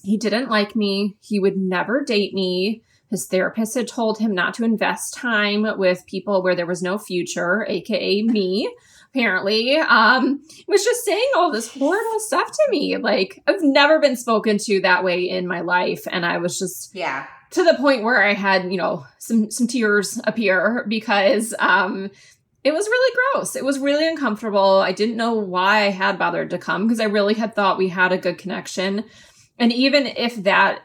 he 0.04 0.18
didn't 0.18 0.50
like 0.50 0.76
me. 0.76 1.18
He 1.22 1.40
would 1.40 1.58
never 1.58 2.04
date 2.04 2.34
me. 2.34 2.82
His 3.12 3.28
therapist 3.28 3.76
had 3.76 3.88
told 3.88 4.18
him 4.18 4.34
not 4.34 4.56
to 4.56 4.64
invest 4.64 5.14
time 5.14 5.78
with 5.78 6.08
people 6.08 6.42
where 6.42 6.56
there 6.56 6.66
was 6.66 6.82
no 6.82 6.98
future, 6.98 7.68
aka 7.70 8.24
me 8.24 8.74
apparently, 9.14 9.78
um, 9.78 10.42
was 10.68 10.84
just 10.84 11.04
saying 11.04 11.30
all 11.36 11.52
this 11.52 11.74
horrible 11.74 12.20
stuff 12.20 12.50
to 12.50 12.68
me. 12.70 12.98
Like, 12.98 13.42
I've 13.48 13.62
never 13.62 14.00
been 14.00 14.16
spoken 14.16 14.58
to 14.60 14.82
that 14.82 15.04
way 15.04 15.30
in 15.30 15.48
my 15.48 15.62
life. 15.62 16.08
And 16.10 16.26
I 16.26 16.38
was 16.38 16.58
just, 16.58 16.96
yeah, 16.96 17.28
to 17.52 17.64
the 17.64 17.76
point 17.76 18.04
where 18.04 18.24
I 18.24 18.34
had, 18.34 18.72
you 18.72 18.78
know, 18.78 19.06
some, 19.20 19.52
some 19.52 19.68
tears 19.68 20.20
appear 20.24 20.86
because, 20.88 21.54
um, 21.60 22.10
it 22.64 22.74
was 22.74 22.86
really 22.86 23.18
gross. 23.34 23.56
It 23.56 23.66
was 23.66 23.80
really 23.80 24.08
uncomfortable. 24.08 24.82
I 24.82 24.92
didn't 24.92 25.18
know 25.18 25.34
why 25.34 25.86
I 25.86 25.90
had 25.90 26.20
bothered 26.20 26.52
to 26.52 26.60
come 26.60 26.86
because 26.86 27.00
I 27.00 27.06
really 27.06 27.34
had 27.34 27.56
thought 27.56 27.80
we 27.80 27.90
had 27.90 28.12
a 28.12 28.20
good 28.20 28.38
connection. 28.38 29.06
And 29.58 29.74
even 29.74 30.06
if 30.06 30.44
that 30.44 30.82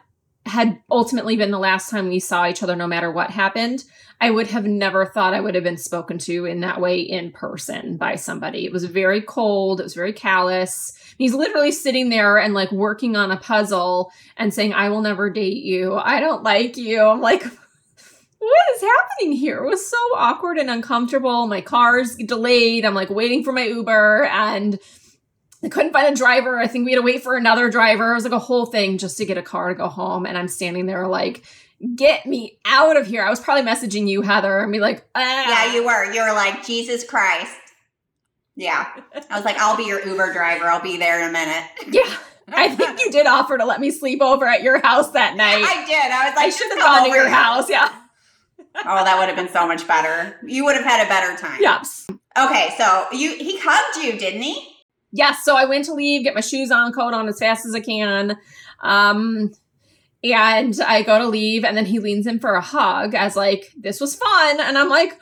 had 0.46 0.80
ultimately 0.90 1.36
been 1.36 1.50
the 1.50 1.58
last 1.58 1.90
time 1.90 2.08
we 2.08 2.20
saw 2.20 2.46
each 2.46 2.62
other, 2.62 2.76
no 2.76 2.86
matter 2.86 3.10
what 3.10 3.30
happened, 3.30 3.84
I 4.20 4.30
would 4.30 4.46
have 4.48 4.64
never 4.64 5.04
thought 5.04 5.34
I 5.34 5.40
would 5.40 5.54
have 5.54 5.64
been 5.64 5.76
spoken 5.76 6.18
to 6.18 6.46
in 6.46 6.60
that 6.60 6.80
way 6.80 7.00
in 7.00 7.32
person 7.32 7.96
by 7.96 8.16
somebody. 8.16 8.64
It 8.64 8.72
was 8.72 8.84
very 8.84 9.20
cold, 9.20 9.80
it 9.80 9.84
was 9.84 9.94
very 9.94 10.12
callous. 10.12 10.94
He's 11.18 11.34
literally 11.34 11.72
sitting 11.72 12.08
there 12.08 12.38
and 12.38 12.54
like 12.54 12.72
working 12.72 13.16
on 13.16 13.30
a 13.30 13.36
puzzle 13.36 14.12
and 14.36 14.52
saying, 14.52 14.72
I 14.72 14.88
will 14.88 15.02
never 15.02 15.28
date 15.30 15.62
you. 15.64 15.94
I 15.94 16.20
don't 16.20 16.42
like 16.42 16.76
you. 16.76 17.02
I'm 17.02 17.20
like, 17.20 17.42
what 17.42 18.64
is 18.74 18.80
happening 18.80 19.32
here? 19.32 19.64
It 19.64 19.68
was 19.68 19.86
so 19.86 19.96
awkward 20.14 20.58
and 20.58 20.70
uncomfortable. 20.70 21.46
My 21.46 21.60
car's 21.60 22.16
delayed. 22.16 22.84
I'm 22.84 22.94
like 22.94 23.10
waiting 23.10 23.44
for 23.44 23.52
my 23.52 23.64
Uber 23.64 24.24
and 24.24 24.78
I 25.64 25.68
couldn't 25.68 25.92
find 25.92 26.12
a 26.12 26.16
driver. 26.16 26.58
I 26.58 26.66
think 26.66 26.84
we 26.84 26.92
had 26.92 26.98
to 26.98 27.02
wait 27.02 27.22
for 27.22 27.36
another 27.36 27.70
driver. 27.70 28.12
It 28.12 28.14
was 28.14 28.24
like 28.24 28.32
a 28.32 28.38
whole 28.38 28.66
thing 28.66 28.98
just 28.98 29.16
to 29.18 29.24
get 29.26 29.38
a 29.38 29.42
car 29.42 29.68
to 29.68 29.74
go 29.74 29.88
home. 29.88 30.26
And 30.26 30.36
I'm 30.36 30.48
standing 30.48 30.86
there 30.86 31.06
like, 31.08 31.44
get 31.94 32.26
me 32.26 32.58
out 32.64 32.96
of 32.96 33.06
here. 33.06 33.22
I 33.22 33.30
was 33.30 33.40
probably 33.40 33.64
messaging 33.64 34.08
you, 34.08 34.22
Heather, 34.22 34.58
and 34.60 34.70
be 34.72 34.80
like, 34.80 35.06
ah. 35.14 35.20
Yeah, 35.66 35.74
you 35.74 35.84
were. 35.84 36.12
You 36.12 36.22
were 36.22 36.34
like, 36.34 36.64
Jesus 36.66 37.04
Christ. 37.04 37.56
Yeah. 38.54 38.86
I 39.30 39.36
was 39.36 39.44
like, 39.44 39.58
I'll 39.58 39.76
be 39.76 39.84
your 39.84 40.06
Uber 40.06 40.32
driver. 40.32 40.66
I'll 40.66 40.82
be 40.82 40.96
there 40.96 41.22
in 41.22 41.28
a 41.28 41.32
minute. 41.32 41.64
Yeah. 41.88 42.16
I 42.48 42.74
think 42.74 43.00
you 43.00 43.10
did 43.10 43.26
offer 43.26 43.58
to 43.58 43.64
let 43.64 43.80
me 43.80 43.90
sleep 43.90 44.22
over 44.22 44.46
at 44.46 44.62
your 44.62 44.80
house 44.80 45.10
that 45.10 45.36
night. 45.36 45.64
I 45.64 45.84
did. 45.84 45.96
I 45.96 46.28
was 46.28 46.36
like, 46.36 46.46
I 46.46 46.50
should 46.50 46.70
have 46.70 46.78
gone 46.78 47.10
to 47.10 47.14
your 47.14 47.28
house. 47.28 47.68
Yeah. 47.68 47.92
oh, 48.76 49.04
that 49.04 49.18
would 49.18 49.26
have 49.26 49.36
been 49.36 49.52
so 49.52 49.66
much 49.66 49.86
better. 49.88 50.36
You 50.46 50.64
would 50.64 50.76
have 50.76 50.84
had 50.84 51.04
a 51.04 51.08
better 51.08 51.36
time. 51.40 51.58
Yes. 51.60 52.06
Okay, 52.38 52.74
so 52.78 53.06
you 53.12 53.34
he 53.36 53.58
hugged 53.60 54.04
you, 54.04 54.18
didn't 54.18 54.42
he? 54.42 54.75
Yes. 55.12 55.44
So 55.44 55.56
I 55.56 55.64
went 55.64 55.84
to 55.86 55.94
leave, 55.94 56.24
get 56.24 56.34
my 56.34 56.40
shoes 56.40 56.70
on, 56.70 56.92
coat 56.92 57.14
on 57.14 57.28
as 57.28 57.38
fast 57.38 57.66
as 57.66 57.74
I 57.74 57.80
can. 57.80 58.36
Um, 58.82 59.52
and 60.22 60.80
I 60.86 61.02
go 61.02 61.18
to 61.18 61.26
leave, 61.26 61.64
and 61.64 61.76
then 61.76 61.86
he 61.86 61.98
leans 61.98 62.26
in 62.26 62.40
for 62.40 62.54
a 62.54 62.60
hug 62.60 63.14
as 63.14 63.36
like, 63.36 63.72
this 63.76 64.00
was 64.00 64.16
fun. 64.16 64.60
And 64.60 64.76
I'm 64.76 64.88
like, 64.88 65.18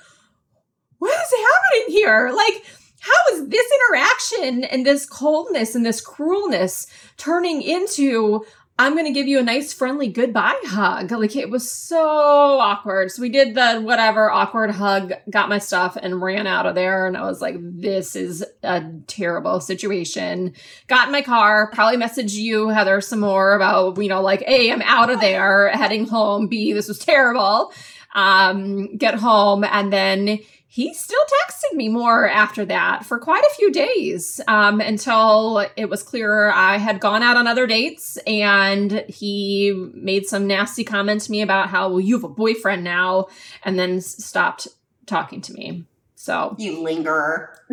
what 0.98 1.12
is 1.12 1.34
happening 1.38 1.94
here? 1.94 2.32
Like, 2.34 2.64
how 3.00 3.34
is 3.34 3.48
this 3.48 3.66
interaction 3.90 4.64
and 4.64 4.86
this 4.86 5.04
coldness 5.04 5.74
and 5.74 5.84
this 5.84 6.02
cruelness 6.02 6.86
turning 7.18 7.60
into 7.60 8.46
I'm 8.76 8.94
going 8.94 9.06
to 9.06 9.12
give 9.12 9.28
you 9.28 9.38
a 9.38 9.42
nice, 9.44 9.72
friendly 9.72 10.08
goodbye 10.08 10.60
hug. 10.64 11.12
Like 11.12 11.36
it 11.36 11.48
was 11.48 11.70
so 11.70 12.58
awkward. 12.58 13.12
So 13.12 13.22
we 13.22 13.28
did 13.28 13.54
the 13.54 13.80
whatever 13.80 14.32
awkward 14.32 14.72
hug, 14.72 15.12
got 15.30 15.48
my 15.48 15.58
stuff, 15.58 15.96
and 16.00 16.20
ran 16.20 16.48
out 16.48 16.66
of 16.66 16.74
there. 16.74 17.06
And 17.06 17.16
I 17.16 17.22
was 17.22 17.40
like, 17.40 17.54
this 17.60 18.16
is 18.16 18.44
a 18.64 18.84
terrible 19.06 19.60
situation. 19.60 20.54
Got 20.88 21.06
in 21.06 21.12
my 21.12 21.22
car, 21.22 21.70
probably 21.72 21.98
messaged 21.98 22.34
you, 22.34 22.68
Heather, 22.68 23.00
some 23.00 23.20
more 23.20 23.54
about, 23.54 24.02
you 24.02 24.08
know, 24.08 24.20
like, 24.20 24.42
A, 24.48 24.72
I'm 24.72 24.82
out 24.82 25.08
of 25.10 25.20
there, 25.20 25.68
heading 25.68 26.08
home. 26.08 26.48
B, 26.48 26.72
this 26.72 26.88
was 26.88 26.98
terrible. 26.98 27.72
Um, 28.16 28.96
get 28.96 29.14
home. 29.14 29.62
And 29.62 29.92
then 29.92 30.40
he 30.74 30.92
still 30.92 31.22
texted 31.46 31.76
me 31.76 31.88
more 31.88 32.28
after 32.28 32.64
that 32.64 33.06
for 33.06 33.20
quite 33.20 33.44
a 33.44 33.54
few 33.54 33.70
days 33.70 34.40
um, 34.48 34.80
until 34.80 35.64
it 35.76 35.88
was 35.88 36.02
clear 36.02 36.50
I 36.50 36.78
had 36.78 36.98
gone 36.98 37.22
out 37.22 37.36
on 37.36 37.46
other 37.46 37.68
dates 37.68 38.16
and 38.26 39.04
he 39.06 39.72
made 39.94 40.26
some 40.26 40.48
nasty 40.48 40.82
comment 40.82 41.20
to 41.20 41.30
me 41.30 41.42
about 41.42 41.68
how, 41.68 41.90
well, 41.90 42.00
you 42.00 42.16
have 42.16 42.24
a 42.24 42.28
boyfriend 42.28 42.82
now, 42.82 43.28
and 43.62 43.78
then 43.78 44.00
stopped 44.00 44.66
talking 45.06 45.40
to 45.42 45.52
me. 45.52 45.84
So, 46.16 46.56
you 46.58 46.82
lingerer. 46.82 47.56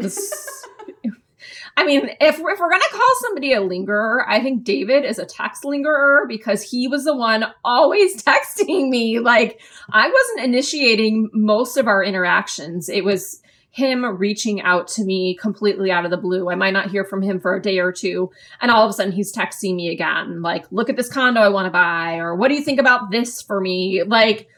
I 1.82 1.84
mean, 1.84 2.10
if, 2.22 2.36
if 2.38 2.40
we're 2.40 2.70
going 2.70 2.80
to 2.80 2.90
call 2.92 3.14
somebody 3.22 3.54
a 3.54 3.62
lingerer, 3.62 4.24
I 4.30 4.40
think 4.40 4.64
David 4.64 5.04
is 5.04 5.18
a 5.18 5.26
text 5.26 5.66
lingerer 5.66 6.26
because 6.28 6.62
he 6.62 6.88
was 6.88 7.06
the 7.06 7.16
one 7.16 7.44
always 7.66 8.24
texting 8.24 8.90
me. 8.90 9.18
Like, 9.18 9.60
I 9.92 10.08
wasn't 10.08 10.46
initiating 10.48 11.32
most 11.34 11.78
of 11.78 11.88
our 11.88 12.04
interactions. 12.04 12.88
It 12.88 13.04
was 13.04 13.42
him 13.72 14.06
reaching 14.06 14.62
out 14.62 14.90
to 14.90 15.04
me 15.04 15.36
completely 15.42 15.90
out 15.90 16.06
of 16.06 16.12
the 16.12 16.18
blue. 16.18 16.52
I 16.52 16.56
might 16.56 16.74
not 16.74 16.92
hear 16.92 17.04
from 17.04 17.24
him 17.24 17.40
for 17.40 17.56
a 17.56 17.62
day 17.62 17.80
or 17.80 17.92
two. 17.92 18.30
And 18.62 18.70
all 18.70 18.86
of 18.86 18.92
a 18.92 18.94
sudden 18.94 19.12
he's 19.12 19.34
texting 19.34 19.74
me 19.76 19.90
again, 19.90 20.44
like, 20.44 20.72
look 20.72 20.88
at 20.88 20.98
this 20.98 21.12
condo 21.12 21.42
I 21.42 21.50
want 21.50 21.66
to 21.66 21.72
buy, 21.72 22.18
or 22.18 22.36
what 22.36 22.50
do 22.50 22.54
you 22.54 22.64
think 22.64 22.80
about 22.80 23.10
this 23.10 23.42
for 23.42 23.60
me? 23.60 24.04
Like, 24.06 24.50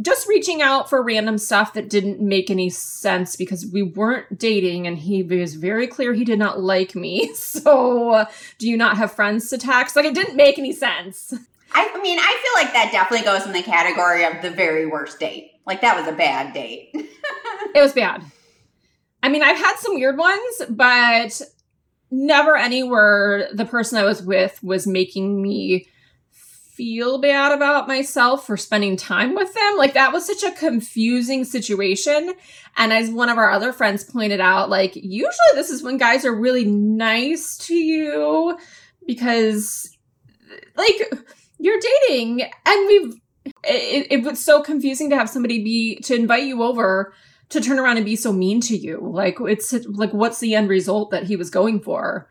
just 0.00 0.28
reaching 0.28 0.62
out 0.62 0.88
for 0.88 1.02
random 1.02 1.38
stuff 1.38 1.74
that 1.74 1.90
didn't 1.90 2.20
make 2.20 2.50
any 2.50 2.70
sense 2.70 3.36
because 3.36 3.66
we 3.66 3.82
weren't 3.82 4.38
dating 4.38 4.86
and 4.86 4.98
he 4.98 5.22
was 5.22 5.54
very 5.54 5.86
clear 5.86 6.14
he 6.14 6.24
did 6.24 6.38
not 6.38 6.60
like 6.60 6.94
me. 6.94 7.32
So, 7.50 8.26
do 8.58 8.68
you 8.68 8.76
not 8.76 8.96
have 8.96 9.12
friends 9.12 9.50
to 9.50 9.58
text? 9.58 9.96
Like, 9.96 10.04
it 10.04 10.14
didn't 10.14 10.36
make 10.36 10.58
any 10.58 10.72
sense. 10.72 11.34
I 11.72 12.00
mean, 12.00 12.18
I 12.18 12.40
feel 12.42 12.64
like 12.64 12.72
that 12.72 12.92
definitely 12.92 13.24
goes 13.24 13.44
in 13.44 13.52
the 13.52 13.62
category 13.62 14.24
of 14.24 14.40
the 14.40 14.50
very 14.50 14.86
worst 14.86 15.18
date. 15.18 15.52
Like, 15.66 15.80
that 15.80 15.96
was 15.96 16.06
a 16.06 16.16
bad 16.16 16.54
date. 16.54 16.90
it 16.94 17.80
was 17.80 17.92
bad. 17.92 18.22
I 19.22 19.28
mean, 19.28 19.42
I've 19.42 19.58
had 19.58 19.76
some 19.76 19.94
weird 19.94 20.16
ones, 20.16 20.62
but 20.68 21.42
never 22.10 22.56
anywhere 22.56 23.48
the 23.52 23.64
person 23.64 23.98
I 23.98 24.04
was 24.04 24.22
with 24.22 24.62
was 24.62 24.86
making 24.86 25.42
me 25.42 25.86
feel 26.80 27.18
bad 27.18 27.52
about 27.52 27.86
myself 27.86 28.46
for 28.46 28.56
spending 28.56 28.96
time 28.96 29.34
with 29.34 29.52
them. 29.52 29.76
Like 29.76 29.92
that 29.92 30.14
was 30.14 30.26
such 30.26 30.42
a 30.42 30.56
confusing 30.56 31.44
situation. 31.44 32.32
And 32.78 32.90
as 32.90 33.10
one 33.10 33.28
of 33.28 33.36
our 33.36 33.50
other 33.50 33.70
friends 33.70 34.02
pointed 34.02 34.40
out, 34.40 34.70
like 34.70 34.96
usually 34.96 35.52
this 35.52 35.68
is 35.68 35.82
when 35.82 35.98
guys 35.98 36.24
are 36.24 36.34
really 36.34 36.64
nice 36.64 37.58
to 37.66 37.74
you 37.74 38.56
because 39.06 39.94
like 40.74 41.12
you're 41.58 41.80
dating 42.08 42.44
and 42.64 42.86
we've 42.86 43.20
it, 43.62 44.06
it 44.10 44.22
was 44.22 44.42
so 44.42 44.62
confusing 44.62 45.10
to 45.10 45.18
have 45.18 45.28
somebody 45.28 45.62
be 45.62 46.00
to 46.04 46.14
invite 46.14 46.44
you 46.44 46.62
over 46.62 47.12
to 47.50 47.60
turn 47.60 47.78
around 47.78 47.98
and 47.98 48.06
be 48.06 48.16
so 48.16 48.32
mean 48.32 48.62
to 48.62 48.74
you. 48.74 49.00
Like 49.02 49.36
it's 49.38 49.74
like 49.86 50.14
what's 50.14 50.40
the 50.40 50.54
end 50.54 50.70
result 50.70 51.10
that 51.10 51.24
he 51.24 51.36
was 51.36 51.50
going 51.50 51.80
for? 51.80 52.26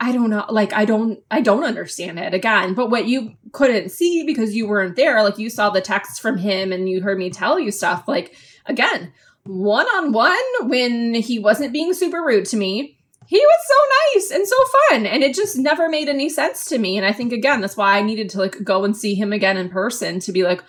I 0.00 0.12
don't 0.12 0.30
know. 0.30 0.44
Like 0.48 0.72
I 0.72 0.84
don't 0.84 1.22
I 1.30 1.40
don't 1.40 1.64
understand 1.64 2.18
it 2.18 2.34
again. 2.34 2.74
But 2.74 2.90
what 2.90 3.06
you 3.06 3.34
couldn't 3.52 3.90
see 3.90 4.24
because 4.24 4.54
you 4.54 4.66
weren't 4.66 4.96
there, 4.96 5.22
like 5.22 5.38
you 5.38 5.48
saw 5.48 5.70
the 5.70 5.80
text 5.80 6.20
from 6.20 6.38
him 6.38 6.72
and 6.72 6.88
you 6.88 7.00
heard 7.00 7.18
me 7.18 7.30
tell 7.30 7.58
you 7.58 7.70
stuff. 7.70 8.08
Like 8.08 8.34
again, 8.66 9.12
one 9.44 9.86
on 9.86 10.12
one 10.12 10.36
when 10.62 11.14
he 11.14 11.38
wasn't 11.38 11.72
being 11.72 11.94
super 11.94 12.22
rude 12.22 12.46
to 12.46 12.56
me. 12.56 12.98
He 13.26 13.38
was 13.38 13.66
so 13.66 14.20
nice 14.20 14.30
and 14.38 14.46
so 14.46 14.56
fun 14.90 15.06
and 15.06 15.22
it 15.22 15.34
just 15.34 15.56
never 15.56 15.88
made 15.88 16.10
any 16.10 16.28
sense 16.28 16.66
to 16.66 16.78
me 16.78 16.98
and 16.98 17.06
I 17.06 17.12
think 17.12 17.32
again 17.32 17.62
that's 17.62 17.76
why 17.76 17.96
I 17.96 18.02
needed 18.02 18.28
to 18.30 18.38
like 18.38 18.62
go 18.62 18.84
and 18.84 18.94
see 18.94 19.14
him 19.14 19.32
again 19.32 19.56
in 19.56 19.70
person 19.70 20.20
to 20.20 20.32
be 20.32 20.42
like 20.42 20.62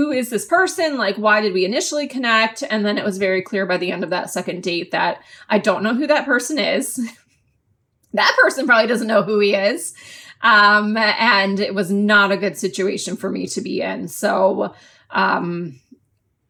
who 0.00 0.12
is 0.12 0.30
this 0.30 0.46
person? 0.46 0.96
Like, 0.96 1.16
why 1.16 1.42
did 1.42 1.52
we 1.52 1.66
initially 1.66 2.08
connect? 2.08 2.62
And 2.70 2.86
then 2.86 2.96
it 2.96 3.04
was 3.04 3.18
very 3.18 3.42
clear 3.42 3.66
by 3.66 3.76
the 3.76 3.92
end 3.92 4.02
of 4.02 4.08
that 4.08 4.30
second 4.30 4.62
date 4.62 4.92
that 4.92 5.22
I 5.50 5.58
don't 5.58 5.82
know 5.82 5.94
who 5.94 6.06
that 6.06 6.24
person 6.24 6.58
is. 6.58 6.98
that 8.14 8.36
person 8.40 8.66
probably 8.66 8.88
doesn't 8.88 9.06
know 9.06 9.22
who 9.22 9.38
he 9.40 9.54
is. 9.54 9.94
Um, 10.42 10.96
and 10.96 11.60
it 11.60 11.74
was 11.74 11.90
not 11.90 12.32
a 12.32 12.36
good 12.36 12.56
situation 12.56 13.16
for 13.16 13.30
me 13.30 13.46
to 13.48 13.60
be 13.60 13.82
in. 13.82 14.08
So, 14.08 14.74
um, 15.10 15.80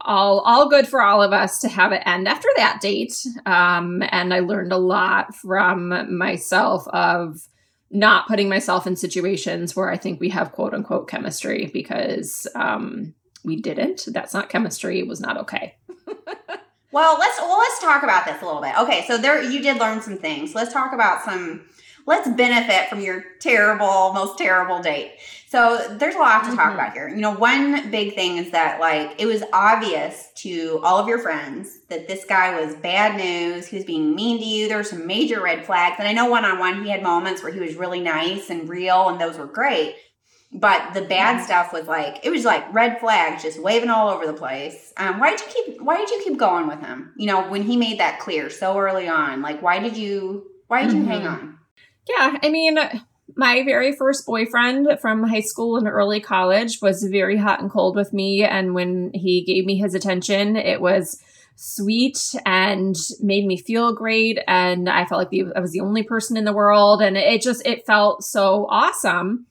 all 0.02 0.40
all 0.40 0.68
good 0.68 0.88
for 0.88 1.02
all 1.02 1.22
of 1.22 1.32
us 1.32 1.60
to 1.60 1.68
have 1.68 1.92
it 1.92 2.02
end 2.06 2.26
after 2.26 2.48
that 2.56 2.80
date. 2.80 3.14
Um, 3.46 4.02
and 4.10 4.32
I 4.32 4.40
learned 4.40 4.72
a 4.72 4.78
lot 4.78 5.34
from 5.34 6.16
myself 6.16 6.86
of 6.88 7.46
not 7.90 8.28
putting 8.28 8.48
myself 8.48 8.86
in 8.86 8.96
situations 8.96 9.74
where 9.74 9.90
I 9.90 9.96
think 9.96 10.20
we 10.20 10.30
have 10.30 10.52
quote 10.52 10.72
unquote 10.72 11.08
chemistry 11.08 11.70
because 11.72 12.46
um, 12.54 13.14
we 13.44 13.60
didn't. 13.60 14.06
That's 14.06 14.32
not 14.32 14.48
chemistry. 14.48 15.00
It 15.00 15.08
was 15.08 15.20
not 15.20 15.36
okay. 15.38 15.74
well, 16.92 17.18
let's 17.18 17.38
well 17.40 17.58
let's 17.58 17.80
talk 17.80 18.02
about 18.02 18.26
this 18.26 18.42
a 18.42 18.44
little 18.44 18.60
bit. 18.62 18.76
Okay, 18.78 19.04
so 19.06 19.18
there 19.18 19.42
you 19.42 19.62
did 19.62 19.78
learn 19.78 20.02
some 20.02 20.16
things. 20.16 20.54
Let's 20.54 20.72
talk 20.72 20.92
about 20.92 21.24
some 21.24 21.66
let's 22.06 22.28
benefit 22.28 22.88
from 22.88 23.00
your 23.00 23.24
terrible, 23.40 24.12
most 24.12 24.38
terrible 24.38 24.82
date. 24.82 25.12
So 25.48 25.96
there's 25.98 26.14
a 26.14 26.18
lot 26.18 26.40
to 26.40 26.48
mm-hmm. 26.48 26.56
talk 26.56 26.74
about 26.74 26.92
here. 26.92 27.08
You 27.08 27.20
know, 27.20 27.34
one 27.34 27.90
big 27.90 28.14
thing 28.14 28.38
is 28.38 28.50
that 28.52 28.80
like 28.80 29.20
it 29.20 29.26
was 29.26 29.42
obvious 29.52 30.30
to 30.36 30.80
all 30.82 30.98
of 30.98 31.08
your 31.08 31.18
friends 31.18 31.80
that 31.88 32.08
this 32.08 32.24
guy 32.24 32.60
was 32.60 32.74
bad 32.76 33.16
news. 33.16 33.66
He 33.66 33.76
was 33.76 33.84
being 33.84 34.14
mean 34.14 34.38
to 34.38 34.44
you. 34.44 34.68
There 34.68 34.76
were 34.76 34.84
some 34.84 35.06
major 35.06 35.40
red 35.40 35.64
flags. 35.66 35.96
And 35.98 36.08
I 36.08 36.12
know 36.12 36.26
one 36.26 36.44
on 36.44 36.58
one 36.58 36.84
he 36.84 36.90
had 36.90 37.02
moments 37.02 37.42
where 37.42 37.52
he 37.52 37.60
was 37.60 37.74
really 37.74 38.00
nice 38.00 38.50
and 38.50 38.68
real 38.68 39.08
and 39.08 39.20
those 39.20 39.38
were 39.38 39.46
great. 39.46 39.96
But 40.52 40.94
the 40.94 41.02
bad 41.02 41.36
mm-hmm. 41.36 41.44
stuff 41.44 41.72
was 41.72 41.86
like 41.86 42.24
it 42.24 42.30
was 42.30 42.44
like 42.44 42.72
red 42.74 42.98
flags 42.98 43.42
just 43.42 43.62
waving 43.62 43.88
all 43.88 44.08
over 44.08 44.26
the 44.26 44.32
place. 44.32 44.92
Um, 44.96 45.20
why 45.20 45.30
did 45.30 45.40
you 45.40 45.46
keep 45.54 45.82
Why 45.82 45.96
did 45.96 46.10
you 46.10 46.20
keep 46.24 46.38
going 46.38 46.66
with 46.66 46.80
him? 46.80 47.12
You 47.16 47.26
know, 47.26 47.48
when 47.48 47.62
he 47.62 47.76
made 47.76 48.00
that 48.00 48.18
clear 48.18 48.50
so 48.50 48.76
early 48.76 49.08
on, 49.08 49.42
like 49.42 49.62
why 49.62 49.78
did 49.78 49.96
you 49.96 50.50
Why 50.66 50.82
did 50.82 50.90
mm-hmm. 50.90 51.02
you 51.02 51.06
hang 51.06 51.20
mm-hmm. 51.22 51.46
on? 51.46 51.58
Yeah, 52.08 52.38
I 52.42 52.48
mean, 52.48 52.78
my 53.36 53.62
very 53.62 53.94
first 53.94 54.26
boyfriend 54.26 54.88
from 55.00 55.22
high 55.22 55.40
school 55.40 55.76
and 55.76 55.86
early 55.86 56.20
college 56.20 56.80
was 56.82 57.04
very 57.04 57.36
hot 57.36 57.60
and 57.60 57.70
cold 57.70 57.94
with 57.94 58.12
me, 58.12 58.42
and 58.42 58.74
when 58.74 59.12
he 59.14 59.44
gave 59.44 59.64
me 59.64 59.76
his 59.78 59.94
attention, 59.94 60.56
it 60.56 60.80
was 60.80 61.22
sweet 61.62 62.34
and 62.46 62.96
made 63.20 63.44
me 63.44 63.54
feel 63.54 63.92
great 63.92 64.38
and 64.48 64.88
i 64.88 65.04
felt 65.04 65.18
like 65.18 65.28
the, 65.28 65.44
i 65.54 65.60
was 65.60 65.72
the 65.72 65.80
only 65.80 66.02
person 66.02 66.38
in 66.38 66.46
the 66.46 66.54
world 66.54 67.02
and 67.02 67.18
it 67.18 67.42
just 67.42 67.60
it 67.66 67.84
felt 67.84 68.24
so 68.24 68.66
awesome 68.70 69.44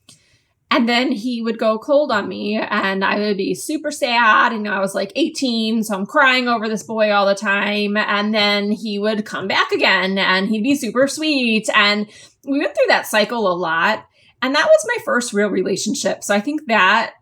and 0.70 0.88
then 0.88 1.10
he 1.10 1.42
would 1.42 1.58
go 1.58 1.78
cold 1.78 2.12
on 2.12 2.28
me 2.28 2.56
and 2.56 3.04
I 3.04 3.18
would 3.18 3.36
be 3.36 3.54
super 3.54 3.90
sad. 3.90 4.52
And 4.52 4.68
I 4.68 4.78
was 4.78 4.94
like 4.94 5.12
18, 5.16 5.82
so 5.82 5.96
I'm 5.96 6.06
crying 6.06 6.46
over 6.46 6.68
this 6.68 6.84
boy 6.84 7.10
all 7.10 7.26
the 7.26 7.34
time. 7.34 7.96
And 7.96 8.32
then 8.32 8.70
he 8.70 8.98
would 9.00 9.26
come 9.26 9.48
back 9.48 9.72
again 9.72 10.16
and 10.16 10.48
he'd 10.48 10.62
be 10.62 10.76
super 10.76 11.08
sweet. 11.08 11.68
And 11.74 12.08
we 12.44 12.60
went 12.60 12.74
through 12.76 12.86
that 12.88 13.08
cycle 13.08 13.50
a 13.50 13.54
lot. 13.54 14.06
And 14.42 14.54
that 14.54 14.66
was 14.66 14.86
my 14.86 15.02
first 15.04 15.32
real 15.32 15.48
relationship. 15.48 16.22
So 16.22 16.34
I 16.36 16.40
think 16.40 16.66
that 16.68 17.14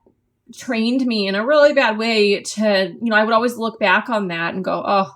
trained 0.55 1.07
me 1.07 1.27
in 1.27 1.35
a 1.35 1.45
really 1.45 1.73
bad 1.73 1.97
way 1.97 2.43
to, 2.43 2.95
you 3.01 3.11
know, 3.11 3.17
I 3.17 3.25
would 3.25 3.35
always 3.35 3.57
look 3.57 3.81
back 3.81 4.11
on 4.11 4.29
that 4.29 4.55
and 4.55 4.63
go, 4.65 4.83
oh, 4.87 5.11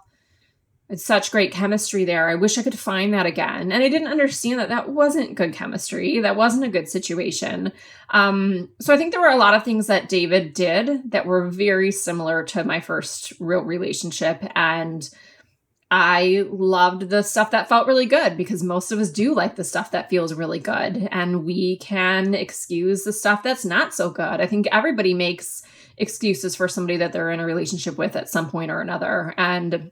it's 0.93 1.03
such 1.03 1.31
great 1.31 1.53
chemistry 1.53 2.05
there. 2.05 2.29
I 2.29 2.35
wish 2.35 2.59
I 2.59 2.63
could 2.63 2.79
find 2.79 3.15
that 3.15 3.25
again. 3.25 3.73
And 3.73 3.83
I 3.83 3.89
didn't 3.89 4.09
understand 4.09 4.61
that 4.61 4.69
that 4.69 4.91
wasn't 4.91 5.37
good 5.37 5.55
chemistry. 5.55 6.21
That 6.21 6.37
wasn't 6.37 6.65
a 6.65 6.69
good 6.69 6.87
situation. 6.87 7.73
Um, 8.11 8.69
so 8.79 8.93
I 8.93 8.99
think 8.99 9.11
there 9.11 9.23
were 9.23 9.29
a 9.29 9.39
lot 9.39 9.55
of 9.55 9.65
things 9.65 9.87
that 9.87 10.11
David 10.11 10.53
did 10.53 11.11
that 11.11 11.25
were 11.25 11.49
very 11.49 11.93
similar 11.93 12.45
to 12.45 12.65
my 12.65 12.81
first 12.81 13.33
real 13.41 13.63
relationship. 13.63 14.45
And 14.55 15.09
I 15.91 16.45
loved 16.51 17.09
the 17.09 17.23
stuff 17.23 17.53
that 17.53 17.71
felt 17.71 17.87
really 17.87 18.07
good 18.07 18.37
because 18.37 18.63
most 18.63 18.93
of 18.93 18.99
us 18.99 19.09
do 19.09 19.35
like 19.35 19.57
the 19.57 19.65
stuff 19.65 19.93
that 19.93 20.11
feels 20.11 20.35
really 20.35 20.59
good. 20.59 21.09
And 21.11 21.47
we 21.47 21.79
can 21.79 22.35
excuse 22.35 23.05
the 23.05 23.15
stuff 23.15 23.43
that's 23.43 23.65
not 23.65 23.95
so 23.95 24.11
good. 24.11 24.43
I 24.43 24.47
think 24.47 24.69
everybody 24.71 25.15
makes 25.15 25.63
excuses 25.97 26.55
for 26.55 26.69
somebody 26.69 26.99
that 26.99 27.15
they're 27.15 27.31
in 27.31 27.41
a 27.41 27.47
relationship 27.47 27.97
with 27.97 28.15
at 28.15 28.29
some 28.29 28.51
point 28.51 28.71
or 28.71 28.83
another. 28.83 29.33
And 29.39 29.91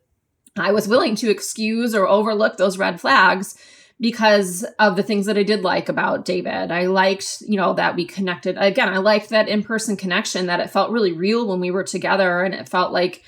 I 0.59 0.73
was 0.73 0.89
willing 0.89 1.15
to 1.17 1.31
excuse 1.31 1.95
or 1.95 2.09
overlook 2.09 2.57
those 2.57 2.79
red 2.79 3.01
flags 3.01 3.57
because 4.01 4.65
of 4.79 4.97
the 4.97 5.03
things 5.03 5.27
that 5.27 5.37
I 5.37 5.43
did 5.43 5.63
like 5.63 5.89
about 5.89 6.25
David. 6.25 6.73
I 6.73 6.87
liked, 6.87 7.43
you 7.47 7.57
know, 7.57 7.75
that 7.75 7.97
we 7.97 8.07
connected. 8.07 8.57
Again, 8.59 8.89
I 8.89 8.97
liked 8.99 9.29
that 9.29 9.49
in 9.49 9.63
person 9.63 9.97
connection, 9.97 10.47
that 10.47 10.61
it 10.61 10.71
felt 10.71 10.91
really 10.91 11.13
real 11.13 11.47
when 11.47 11.61
we 11.61 11.71
were 11.71 11.85
together 11.85 12.43
and 12.43 12.55
it 12.55 12.69
felt 12.69 12.93
like, 12.93 13.23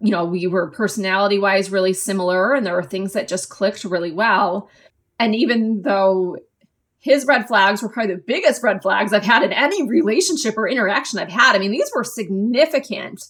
you 0.00 0.10
know, 0.10 0.24
we 0.24 0.46
were 0.46 0.70
personality 0.70 1.38
wise 1.38 1.70
really 1.70 1.92
similar 1.92 2.54
and 2.54 2.64
there 2.64 2.74
were 2.74 2.82
things 2.82 3.12
that 3.12 3.28
just 3.28 3.50
clicked 3.50 3.84
really 3.84 4.10
well. 4.10 4.70
And 5.18 5.34
even 5.34 5.82
though 5.82 6.38
his 6.98 7.26
red 7.26 7.46
flags 7.46 7.82
were 7.82 7.90
probably 7.90 8.14
the 8.14 8.22
biggest 8.26 8.62
red 8.62 8.80
flags 8.80 9.12
I've 9.12 9.22
had 9.22 9.42
in 9.42 9.52
any 9.52 9.86
relationship 9.86 10.56
or 10.56 10.66
interaction 10.66 11.18
I've 11.18 11.28
had, 11.28 11.54
I 11.54 11.58
mean, 11.58 11.72
these 11.72 11.90
were 11.94 12.04
significant 12.04 13.22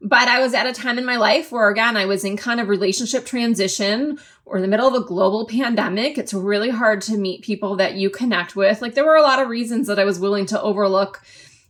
but 0.00 0.28
I 0.28 0.40
was 0.40 0.54
at 0.54 0.66
a 0.66 0.72
time 0.72 0.98
in 0.98 1.04
my 1.04 1.16
life 1.16 1.52
where, 1.52 1.68
again, 1.68 1.96
I 1.96 2.06
was 2.06 2.24
in 2.24 2.36
kind 2.36 2.60
of 2.60 2.68
relationship 2.68 3.26
transition 3.26 4.18
or 4.44 4.56
in 4.56 4.62
the 4.62 4.68
middle 4.68 4.88
of 4.88 4.94
a 4.94 5.06
global 5.06 5.46
pandemic. 5.46 6.16
It's 6.16 6.32
really 6.32 6.70
hard 6.70 7.02
to 7.02 7.16
meet 7.16 7.42
people 7.42 7.76
that 7.76 7.94
you 7.94 8.10
connect 8.10 8.56
with. 8.56 8.80
Like, 8.80 8.94
there 8.94 9.04
were 9.04 9.16
a 9.16 9.22
lot 9.22 9.40
of 9.40 9.48
reasons 9.48 9.86
that 9.88 9.98
I 9.98 10.04
was 10.04 10.18
willing 10.18 10.46
to 10.46 10.60
overlook 10.60 11.22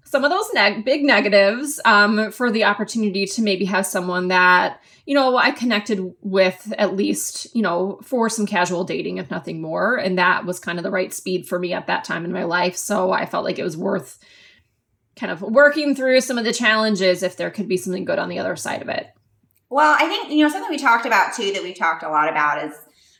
some 0.04 0.24
of 0.24 0.30
those 0.30 0.52
neg- 0.52 0.84
big 0.84 1.04
negatives 1.04 1.80
um, 1.84 2.32
for 2.32 2.50
the 2.50 2.64
opportunity 2.64 3.26
to 3.26 3.42
maybe 3.42 3.64
have 3.64 3.86
someone 3.86 4.26
that, 4.28 4.80
you 5.06 5.14
know, 5.14 5.36
I 5.36 5.52
connected 5.52 6.14
with 6.20 6.72
at 6.78 6.96
least, 6.96 7.54
you 7.54 7.62
know, 7.62 8.00
for 8.02 8.28
some 8.28 8.44
casual 8.46 8.82
dating, 8.82 9.18
if 9.18 9.30
nothing 9.30 9.60
more. 9.60 9.96
And 9.96 10.18
that 10.18 10.46
was 10.46 10.58
kind 10.58 10.78
of 10.78 10.82
the 10.82 10.90
right 10.90 11.12
speed 11.12 11.46
for 11.46 11.60
me 11.60 11.72
at 11.72 11.86
that 11.86 12.02
time 12.02 12.24
in 12.24 12.32
my 12.32 12.42
life. 12.42 12.76
So 12.76 13.12
I 13.12 13.24
felt 13.24 13.44
like 13.44 13.60
it 13.60 13.64
was 13.64 13.76
worth 13.76 14.18
kind 15.16 15.32
of 15.32 15.42
working 15.42 15.94
through 15.94 16.20
some 16.20 16.38
of 16.38 16.44
the 16.44 16.52
challenges 16.52 17.22
if 17.22 17.36
there 17.36 17.50
could 17.50 17.68
be 17.68 17.76
something 17.76 18.04
good 18.04 18.18
on 18.18 18.28
the 18.28 18.38
other 18.38 18.56
side 18.56 18.82
of 18.82 18.88
it. 18.88 19.08
Well, 19.68 19.96
I 19.98 20.08
think, 20.08 20.30
you 20.30 20.44
know, 20.44 20.50
something 20.50 20.70
we 20.70 20.78
talked 20.78 21.06
about 21.06 21.34
too 21.34 21.52
that 21.52 21.62
we've 21.62 21.78
talked 21.78 22.02
a 22.02 22.08
lot 22.08 22.28
about 22.28 22.64
is 22.64 22.74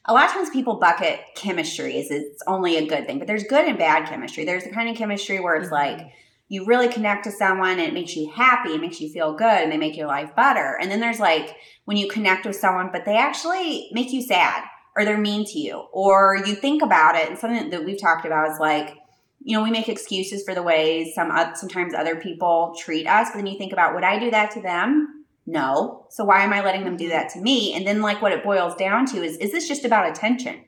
a 0.07 0.13
lot 0.13 0.27
of 0.27 0.33
times 0.33 0.51
people 0.51 0.77
bucket 0.77 1.21
chemistry 1.37 1.99
as 1.99 2.11
it's 2.11 2.43
only 2.47 2.77
a 2.77 2.87
good 2.87 3.07
thing, 3.07 3.19
but 3.19 3.29
there's 3.29 3.45
good 3.45 3.67
and 3.67 3.79
bad 3.79 4.09
chemistry. 4.09 4.45
There's 4.45 4.65
the 4.65 4.71
kind 4.71 4.89
of 4.89 4.97
chemistry 4.97 5.41
where 5.41 5.55
it's 5.57 5.69
mm-hmm. 5.69 5.99
like 6.01 6.13
you 6.49 6.65
really 6.65 6.89
connect 6.89 7.25
to 7.25 7.31
someone 7.31 7.73
and 7.73 7.83
it 7.83 7.95
makes 7.95 8.17
you 8.17 8.31
happy, 8.31 8.71
it 8.71 8.81
makes 8.81 9.01
you 9.01 9.09
feel 9.11 9.35
good, 9.35 9.47
and 9.63 9.71
they 9.71 9.77
make 9.77 9.97
your 9.97 10.09
life 10.09 10.35
better. 10.35 10.77
And 10.81 10.91
then 10.91 10.99
there's 10.99 11.21
like 11.21 11.55
when 11.85 11.97
you 11.97 12.09
connect 12.09 12.45
with 12.45 12.57
someone, 12.57 12.91
but 12.93 13.05
they 13.05 13.17
actually 13.17 13.89
make 13.93 14.13
you 14.13 14.23
sad 14.23 14.65
or 14.97 15.05
they're 15.05 15.17
mean 15.17 15.45
to 15.45 15.59
you, 15.61 15.87
or 15.93 16.43
you 16.45 16.57
think 16.57 16.83
about 16.83 17.15
it. 17.15 17.29
And 17.29 17.39
something 17.39 17.71
that 17.71 17.85
we've 17.85 18.01
talked 18.01 18.27
about 18.27 18.51
is 18.51 18.59
like, 18.59 18.97
you 19.43 19.57
know, 19.57 19.63
we 19.63 19.71
make 19.71 19.89
excuses 19.89 20.43
for 20.45 20.55
the 20.55 20.63
ways 20.63 21.15
some 21.15 21.33
sometimes 21.55 21.95
other 21.95 22.17
people 22.17 22.75
treat 22.79 23.07
us, 23.07 23.29
but 23.31 23.37
then 23.37 23.47
you 23.47 23.59
think 23.59 23.73
about 23.73 23.95
would 23.95 24.05
I 24.05 24.19
do 24.19 24.31
that 24.31 24.51
to 24.53 24.61
them? 24.61 25.25
No. 25.47 26.07
So 26.11 26.25
why 26.25 26.45
am 26.45 26.53
I 26.53 26.63
letting 26.63 26.85
them 26.85 26.97
do 26.97 27.05
mm-hmm. 27.05 27.13
that 27.13 27.31
to 27.31 27.41
me? 27.41 27.75
And 27.75 27.87
then 27.87 28.03
like 28.03 28.21
what 28.21 28.33
it 28.33 28.45
boils 28.45 28.75
down 28.77 29.07
to 29.07 29.23
is 29.23 29.37
is 29.39 29.53
this 29.53 29.67
just 29.67 29.85
about 29.85 30.11
attention? 30.11 30.65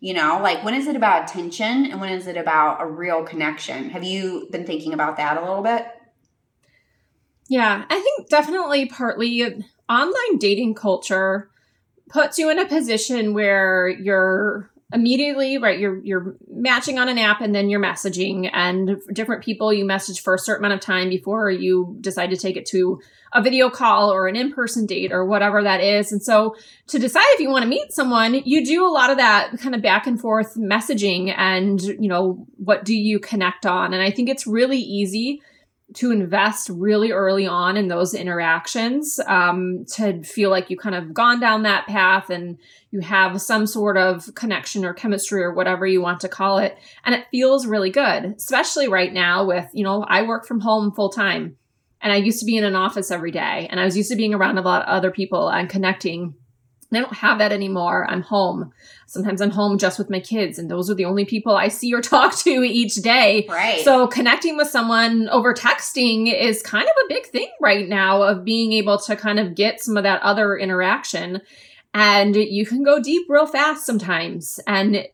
You 0.00 0.14
know, 0.14 0.40
like 0.42 0.64
when 0.64 0.74
is 0.74 0.86
it 0.86 0.96
about 0.96 1.28
attention 1.28 1.86
and 1.86 2.00
when 2.00 2.10
is 2.10 2.26
it 2.26 2.36
about 2.36 2.80
a 2.80 2.86
real 2.86 3.24
connection? 3.24 3.90
Have 3.90 4.04
you 4.04 4.48
been 4.50 4.66
thinking 4.66 4.92
about 4.92 5.16
that 5.16 5.36
a 5.36 5.40
little 5.40 5.62
bit? 5.62 5.86
Yeah, 7.48 7.84
I 7.88 8.00
think 8.00 8.28
definitely 8.28 8.86
partly 8.86 9.64
online 9.88 10.38
dating 10.38 10.74
culture 10.74 11.50
puts 12.08 12.38
you 12.38 12.50
in 12.50 12.58
a 12.58 12.66
position 12.66 13.32
where 13.32 13.88
you're 13.88 14.70
immediately 14.92 15.58
right 15.58 15.78
you're 15.78 16.02
you're 16.02 16.36
matching 16.50 16.98
on 16.98 17.10
an 17.10 17.18
app 17.18 17.42
and 17.42 17.54
then 17.54 17.68
you're 17.68 17.80
messaging. 17.80 18.50
And 18.52 19.00
different 19.12 19.44
people 19.44 19.72
you 19.72 19.84
message 19.84 20.22
for 20.22 20.34
a 20.34 20.38
certain 20.38 20.64
amount 20.64 20.78
of 20.78 20.84
time 20.84 21.08
before 21.08 21.50
you 21.50 21.96
decide 22.00 22.30
to 22.30 22.36
take 22.36 22.56
it 22.56 22.66
to 22.66 23.00
a 23.34 23.42
video 23.42 23.68
call 23.68 24.10
or 24.10 24.26
an 24.26 24.36
in-person 24.36 24.86
date 24.86 25.12
or 25.12 25.26
whatever 25.26 25.62
that 25.62 25.82
is. 25.82 26.10
And 26.12 26.22
so 26.22 26.56
to 26.86 26.98
decide 26.98 27.26
if 27.30 27.40
you 27.40 27.50
want 27.50 27.64
to 27.64 27.68
meet 27.68 27.92
someone 27.92 28.34
you 28.34 28.64
do 28.64 28.86
a 28.86 28.88
lot 28.88 29.10
of 29.10 29.18
that 29.18 29.58
kind 29.60 29.74
of 29.74 29.82
back 29.82 30.06
and 30.06 30.20
forth 30.20 30.54
messaging 30.54 31.34
and 31.36 31.82
you 31.82 32.08
know 32.08 32.46
what 32.56 32.84
do 32.84 32.96
you 32.96 33.18
connect 33.18 33.66
on? 33.66 33.92
And 33.92 34.02
i 34.02 34.10
think 34.10 34.28
it's 34.28 34.46
really 34.46 34.78
easy 34.78 35.42
to 35.94 36.10
invest 36.10 36.68
really 36.68 37.12
early 37.12 37.46
on 37.46 37.76
in 37.76 37.88
those 37.88 38.12
interactions 38.12 39.18
um, 39.26 39.86
to 39.94 40.22
feel 40.22 40.50
like 40.50 40.68
you 40.68 40.76
kind 40.76 40.94
of 40.94 41.14
gone 41.14 41.40
down 41.40 41.62
that 41.62 41.86
path 41.86 42.28
and 42.28 42.58
you 42.90 43.00
have 43.00 43.40
some 43.40 43.66
sort 43.66 43.96
of 43.96 44.34
connection 44.34 44.84
or 44.84 44.92
chemistry 44.92 45.42
or 45.42 45.52
whatever 45.52 45.86
you 45.86 46.02
want 46.02 46.20
to 46.20 46.28
call 46.28 46.58
it. 46.58 46.76
And 47.04 47.14
it 47.14 47.26
feels 47.30 47.66
really 47.66 47.90
good 47.90 48.34
especially 48.36 48.88
right 48.88 49.12
now 49.12 49.44
with 49.44 49.68
you 49.72 49.84
know 49.84 50.04
i 50.08 50.22
work 50.22 50.46
from 50.46 50.60
home 50.60 50.92
full 50.92 51.10
time 51.10 51.56
and 52.00 52.12
i 52.12 52.16
used 52.16 52.40
to 52.40 52.46
be 52.46 52.56
in 52.56 52.64
an 52.64 52.74
office 52.74 53.10
every 53.10 53.30
day 53.30 53.66
and 53.70 53.80
i 53.80 53.84
was 53.84 53.96
used 53.96 54.10
to 54.10 54.16
being 54.16 54.34
around 54.34 54.58
a 54.58 54.62
lot 54.62 54.82
of 54.82 54.88
other 54.88 55.10
people 55.10 55.48
and 55.48 55.68
connecting 55.68 56.34
I 56.92 57.00
don't 57.00 57.12
have 57.14 57.38
that 57.38 57.52
anymore. 57.52 58.06
I'm 58.08 58.22
home. 58.22 58.72
Sometimes 59.06 59.42
I'm 59.42 59.50
home 59.50 59.76
just 59.78 59.98
with 59.98 60.08
my 60.08 60.20
kids, 60.20 60.58
and 60.58 60.70
those 60.70 60.88
are 60.88 60.94
the 60.94 61.04
only 61.04 61.24
people 61.24 61.54
I 61.54 61.68
see 61.68 61.92
or 61.92 62.00
talk 62.02 62.36
to 62.38 62.62
each 62.62 62.96
day. 62.96 63.46
Right. 63.48 63.84
So 63.84 64.06
connecting 64.06 64.56
with 64.56 64.68
someone 64.68 65.28
over 65.28 65.52
texting 65.52 66.32
is 66.32 66.62
kind 66.62 66.84
of 66.84 66.92
a 67.04 67.08
big 67.08 67.26
thing 67.26 67.50
right 67.60 67.88
now 67.88 68.22
of 68.22 68.44
being 68.44 68.72
able 68.72 68.98
to 69.00 69.16
kind 69.16 69.38
of 69.38 69.54
get 69.54 69.80
some 69.80 69.96
of 69.96 70.02
that 70.04 70.22
other 70.22 70.56
interaction. 70.56 71.42
And 71.94 72.36
you 72.36 72.64
can 72.64 72.82
go 72.82 73.00
deep 73.00 73.26
real 73.28 73.46
fast 73.46 73.84
sometimes. 73.84 74.60
And 74.66 75.06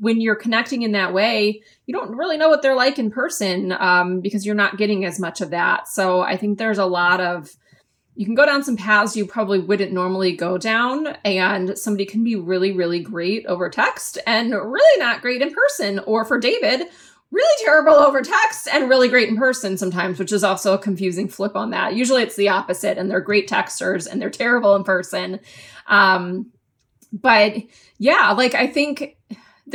when 0.00 0.20
you're 0.20 0.36
connecting 0.36 0.82
in 0.82 0.92
that 0.92 1.12
way, 1.12 1.62
you 1.86 1.94
don't 1.94 2.16
really 2.16 2.36
know 2.36 2.48
what 2.48 2.62
they're 2.62 2.74
like 2.74 2.98
in 2.98 3.10
person 3.10 3.72
um, 3.72 4.20
because 4.20 4.44
you're 4.44 4.54
not 4.54 4.78
getting 4.78 5.04
as 5.04 5.20
much 5.20 5.40
of 5.40 5.50
that. 5.50 5.88
So 5.88 6.20
I 6.20 6.36
think 6.36 6.58
there's 6.58 6.78
a 6.78 6.86
lot 6.86 7.20
of 7.20 7.56
you 8.16 8.24
can 8.24 8.34
go 8.34 8.46
down 8.46 8.62
some 8.62 8.76
paths 8.76 9.16
you 9.16 9.26
probably 9.26 9.58
wouldn't 9.58 9.92
normally 9.92 10.34
go 10.34 10.58
down 10.58 11.08
and 11.24 11.78
somebody 11.78 12.04
can 12.04 12.24
be 12.24 12.34
really 12.34 12.72
really 12.72 13.00
great 13.00 13.46
over 13.46 13.68
text 13.68 14.18
and 14.26 14.52
really 14.52 15.00
not 15.00 15.20
great 15.20 15.42
in 15.42 15.52
person 15.52 15.98
or 16.00 16.24
for 16.24 16.38
david 16.38 16.82
really 17.32 17.64
terrible 17.64 17.92
over 17.92 18.22
text 18.22 18.68
and 18.72 18.88
really 18.88 19.08
great 19.08 19.28
in 19.28 19.36
person 19.36 19.76
sometimes 19.76 20.18
which 20.18 20.32
is 20.32 20.44
also 20.44 20.74
a 20.74 20.78
confusing 20.78 21.26
flip 21.26 21.56
on 21.56 21.70
that. 21.70 21.96
Usually 21.96 22.22
it's 22.22 22.36
the 22.36 22.48
opposite 22.48 22.98
and 22.98 23.10
they're 23.10 23.20
great 23.20 23.48
texters 23.48 24.06
and 24.06 24.22
they're 24.22 24.30
terrible 24.30 24.76
in 24.76 24.84
person. 24.84 25.40
Um, 25.88 26.52
but 27.12 27.54
yeah 27.98 28.32
like 28.32 28.54
i 28.54 28.66
think 28.66 29.15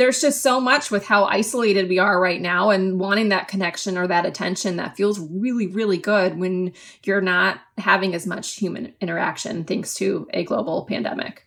there's 0.02 0.20
just 0.20 0.42
so 0.42 0.60
much 0.60 0.90
with 0.90 1.06
how 1.06 1.26
isolated 1.26 1.88
we 1.88 2.00
are 2.00 2.20
right 2.20 2.40
now 2.40 2.70
and 2.70 2.98
wanting 2.98 3.28
that 3.28 3.46
connection 3.46 3.96
or 3.96 4.08
that 4.08 4.26
attention 4.26 4.74
that 4.74 4.96
feels 4.96 5.20
really, 5.30 5.68
really 5.68 5.96
good 5.96 6.36
when 6.40 6.72
you're 7.04 7.20
not 7.20 7.60
having 7.78 8.12
as 8.12 8.26
much 8.26 8.56
human 8.56 8.92
interaction 9.00 9.62
thanks 9.62 9.94
to 9.94 10.26
a 10.34 10.42
global 10.42 10.86
pandemic. 10.86 11.46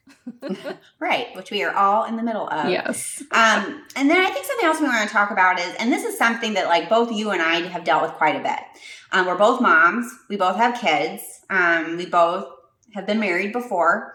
right, 0.99 1.35
which 1.35 1.51
we 1.51 1.63
are 1.63 1.75
all 1.75 2.05
in 2.05 2.15
the 2.15 2.23
middle 2.23 2.47
of. 2.47 2.69
Yes. 2.69 3.21
Um, 3.31 3.83
and 3.97 4.09
then 4.09 4.25
I 4.25 4.29
think 4.29 4.45
something 4.45 4.65
else 4.65 4.79
we 4.79 4.87
want 4.87 5.05
to 5.05 5.13
talk 5.13 5.31
about 5.31 5.59
is, 5.59 5.75
and 5.77 5.91
this 5.91 6.05
is 6.05 6.17
something 6.17 6.53
that 6.53 6.67
like 6.67 6.87
both 6.87 7.11
you 7.11 7.31
and 7.31 7.41
I 7.41 7.55
have 7.67 7.83
dealt 7.83 8.03
with 8.03 8.13
quite 8.13 8.37
a 8.37 8.39
bit. 8.41 8.59
Um, 9.11 9.25
we're 9.25 9.37
both 9.37 9.59
moms. 9.59 10.09
We 10.29 10.37
both 10.37 10.55
have 10.55 10.79
kids. 10.79 11.23
Um, 11.49 11.97
we 11.97 12.05
both 12.05 12.47
have 12.93 13.05
been 13.05 13.19
married 13.19 13.51
before. 13.51 14.13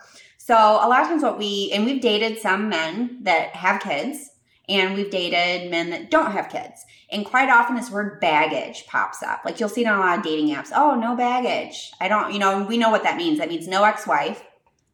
So 0.50 0.56
a 0.56 0.88
lot 0.88 1.02
of 1.02 1.06
times 1.06 1.22
what 1.22 1.38
we 1.38 1.70
and 1.72 1.84
we've 1.84 2.00
dated 2.00 2.40
some 2.40 2.68
men 2.68 3.18
that 3.22 3.54
have 3.54 3.80
kids 3.80 4.30
and 4.68 4.96
we've 4.96 5.08
dated 5.08 5.70
men 5.70 5.90
that 5.90 6.10
don't 6.10 6.32
have 6.32 6.48
kids. 6.48 6.84
And 7.08 7.24
quite 7.24 7.48
often 7.48 7.76
this 7.76 7.88
word 7.88 8.18
baggage 8.18 8.84
pops 8.88 9.22
up. 9.22 9.42
Like 9.44 9.60
you'll 9.60 9.68
see 9.68 9.84
it 9.84 9.86
on 9.86 9.98
a 9.98 10.00
lot 10.00 10.18
of 10.18 10.24
dating 10.24 10.52
apps. 10.52 10.72
Oh, 10.74 10.96
no 10.96 11.14
baggage. 11.14 11.92
I 12.00 12.08
don't, 12.08 12.32
you 12.32 12.40
know, 12.40 12.64
we 12.64 12.78
know 12.78 12.90
what 12.90 13.04
that 13.04 13.16
means. 13.16 13.38
That 13.38 13.48
means 13.48 13.68
no 13.68 13.84
ex-wife, 13.84 14.42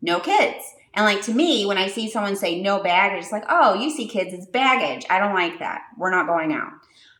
no 0.02 0.20
kids. 0.20 0.62
And 0.92 1.06
like 1.06 1.22
to 1.22 1.32
me, 1.32 1.64
when 1.64 1.78
I 1.78 1.88
see 1.88 2.10
someone 2.10 2.36
say 2.36 2.60
no 2.60 2.82
baggage, 2.82 3.22
it's 3.22 3.32
like, 3.32 3.46
oh, 3.48 3.72
you 3.72 3.88
see 3.88 4.06
kids 4.08 4.34
it's 4.34 4.44
baggage. 4.44 5.06
I 5.08 5.18
don't 5.18 5.32
like 5.32 5.60
that. 5.60 5.84
We're 5.96 6.10
not 6.10 6.26
going 6.26 6.52
out. 6.52 6.72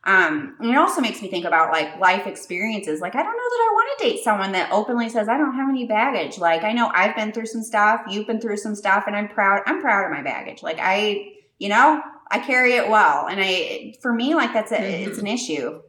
Um, 0.07 0.55
and 0.61 0.71
it 0.71 0.77
also 0.77 1.01
makes 1.01 1.21
me 1.21 1.29
think 1.29 1.43
about 1.43 1.73
like 1.73 1.99
life 1.99 2.27
experiences. 2.27 3.01
Like, 3.01 3.13
I 3.13 3.21
don't 3.21 3.25
know 3.25 3.49
that 3.49 3.67
I 3.69 3.73
want 3.73 3.99
to 3.99 4.05
date 4.05 4.23
someone 4.23 4.53
that 4.53 4.71
openly 4.71 5.09
says, 5.09 5.27
I 5.27 5.37
don't 5.37 5.55
have 5.55 5.67
any 5.67 5.85
baggage. 5.85 6.37
Like, 6.37 6.63
I 6.63 6.71
know 6.71 6.89
I've 6.93 7.13
been 7.13 7.33
through 7.33 7.47
some 7.47 7.61
stuff, 7.61 8.01
you've 8.09 8.25
been 8.25 8.39
through 8.39 8.55
some 8.55 8.73
stuff, 8.73 9.03
and 9.05 9.17
I'm 9.17 9.27
proud, 9.27 9.63
I'm 9.65 9.81
proud 9.81 10.05
of 10.05 10.11
my 10.11 10.23
baggage. 10.23 10.63
Like, 10.63 10.77
I, 10.81 11.33
you 11.59 11.67
know, 11.67 12.01
I 12.31 12.39
carry 12.39 12.75
it 12.75 12.87
well. 12.89 13.27
And 13.27 13.41
I, 13.43 13.95
for 14.01 14.13
me, 14.13 14.33
like, 14.33 14.53
that's 14.53 14.71
a, 14.71 14.77
mm-hmm. 14.77 15.09
it's 15.09 15.19
an 15.19 15.27
issue. 15.27 15.81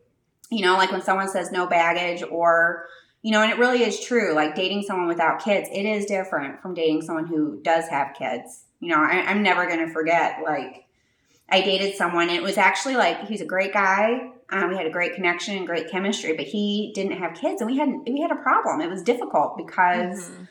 You 0.51 0.63
know, 0.63 0.77
like 0.77 0.91
when 0.91 1.03
someone 1.03 1.29
says 1.29 1.53
no 1.53 1.69
baggage 1.69 2.25
or, 2.29 2.87
you 3.23 3.31
know, 3.31 3.43
and 3.43 3.53
it 3.53 3.59
really 3.59 3.85
is 3.85 4.05
true. 4.05 4.35
Like 4.35 4.57
dating 4.57 4.83
someone 4.83 5.07
without 5.07 5.45
kids, 5.45 5.69
it 5.73 5.85
is 5.85 6.07
different 6.07 6.61
from 6.61 6.75
dating 6.75 7.03
someone 7.03 7.29
who 7.29 7.61
does 7.63 7.87
have 7.89 8.17
kids. 8.19 8.65
You 8.81 8.89
know, 8.89 8.97
I, 8.97 9.27
I'm 9.29 9.45
never 9.45 9.67
going 9.69 9.87
to 9.87 9.93
forget, 9.93 10.41
like, 10.43 10.87
I 11.49 11.63
dated 11.63 11.95
someone. 11.95 12.29
it 12.29 12.43
was 12.43 12.59
actually 12.59 12.97
like 12.97 13.27
he's 13.27 13.41
a 13.41 13.47
great 13.47 13.73
guy. 13.73 14.33
Um, 14.51 14.71
we 14.71 14.77
had 14.77 14.87
a 14.87 14.91
great 14.91 15.15
connection 15.15 15.57
and 15.57 15.67
great 15.67 15.91
chemistry, 15.91 16.35
but 16.35 16.47
he 16.47 16.93
didn't 16.95 17.13
have 17.13 17.35
kids, 17.35 17.61
and 17.61 17.71
we 17.71 17.79
had 17.79 17.89
we 18.07 18.21
had 18.21 18.31
a 18.31 18.37
problem. 18.37 18.81
It 18.81 18.91
was 18.91 19.03
difficult 19.03 19.57
because 19.57 20.31
mm-hmm. 20.31 20.45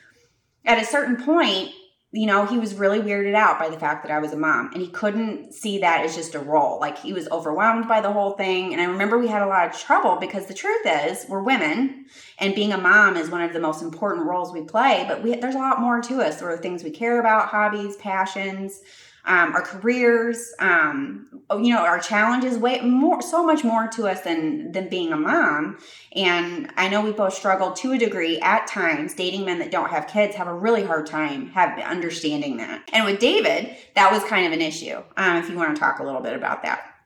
at 0.66 0.82
a 0.82 0.86
certain 0.86 1.18
point, 1.24 1.72
you 2.12 2.26
know, 2.26 2.46
he 2.46 2.58
was 2.58 2.74
really 2.74 3.00
weirded 3.00 3.36
out 3.36 3.60
by 3.60 3.70
the 3.70 3.78
fact 3.78 4.04
that 4.04 4.12
I 4.12 4.20
was 4.20 4.34
a 4.34 4.38
mom, 4.38 4.72
and 4.74 4.82
he 4.82 4.88
couldn't 4.88 5.54
see 5.54 5.80
that 5.80 6.04
as 6.04 6.16
just 6.16 6.36
a 6.36 6.40
role. 6.40 6.80
Like 6.80 6.98
he 6.98 7.14
was 7.14 7.28
overwhelmed 7.30 7.88
by 7.88 8.02
the 8.02 8.12
whole 8.12 8.32
thing. 8.32 8.72
And 8.72 8.82
I 8.82 8.86
remember 8.86 9.20
we 9.20 9.28
had 9.28 9.42
a 9.42 9.48
lot 9.48 9.68
of 9.68 9.80
trouble 9.80 10.18
because 10.20 10.46
the 10.46 10.54
truth 10.54 10.86
is, 10.86 11.26
we're 11.28 11.44
women, 11.44 12.06
and 12.40 12.56
being 12.56 12.74
a 12.74 12.78
mom 12.78 13.18
is 13.18 13.30
one 13.30 13.42
of 13.42 13.54
the 13.54 13.60
most 13.60 13.84
important 13.84 14.26
roles 14.26 14.52
we 14.52 14.62
play. 14.62 15.06
But 15.08 15.22
we, 15.22 15.36
there's 15.36 15.56
a 15.56 15.60
lot 15.60 15.80
more 15.80 16.02
to 16.02 16.22
us. 16.22 16.40
There 16.40 16.50
are 16.50 16.58
things 16.58 16.84
we 16.84 16.92
care 16.92 17.20
about, 17.20 17.50
hobbies, 17.50 17.98
passions 17.98 18.82
um, 19.28 19.54
our 19.54 19.62
careers, 19.62 20.54
um, 20.60 21.44
you 21.52 21.74
know, 21.74 21.80
our 21.80 22.00
challenges, 22.00 22.58
way 22.58 22.80
more, 22.82 23.22
so 23.22 23.44
much 23.46 23.64
more 23.64 23.88
to 23.90 24.08
us 24.08 24.22
than 24.22 24.72
than 24.72 24.90
being 24.90 25.14
a 25.14 25.18
mom. 25.18 25.78
And 26.14 26.72
I 26.78 26.88
know 26.90 27.02
we 27.02 27.12
both 27.12 27.34
struggle 27.34 27.72
to 27.74 27.92
a 27.92 27.98
degree 27.98 28.40
at 28.40 28.68
times. 28.68 29.14
Dating 29.14 29.46
men 29.46 29.60
that 29.60 29.70
don't 29.70 29.90
have 29.90 30.08
kids 30.08 30.36
have 30.36 30.48
a 30.48 30.54
really 30.54 30.84
hard 30.84 31.06
time 31.06 31.50
have 31.50 31.78
understanding 31.80 32.58
that. 32.58 32.90
And 32.94 33.06
with 33.06 33.20
David, 33.20 33.76
that 33.96 34.12
was 34.12 34.24
kind 34.24 34.48
of 34.48 34.54
an 34.54 34.62
issue. 34.62 35.04
Um, 35.18 35.38
if 35.38 35.50
you 35.50 35.58
want 35.58 35.76
to 35.76 35.80
talk 35.80 36.00
a 36.00 36.04
little 36.04 36.22
bit 36.22 36.34
about 36.34 36.64
that. 36.64 36.97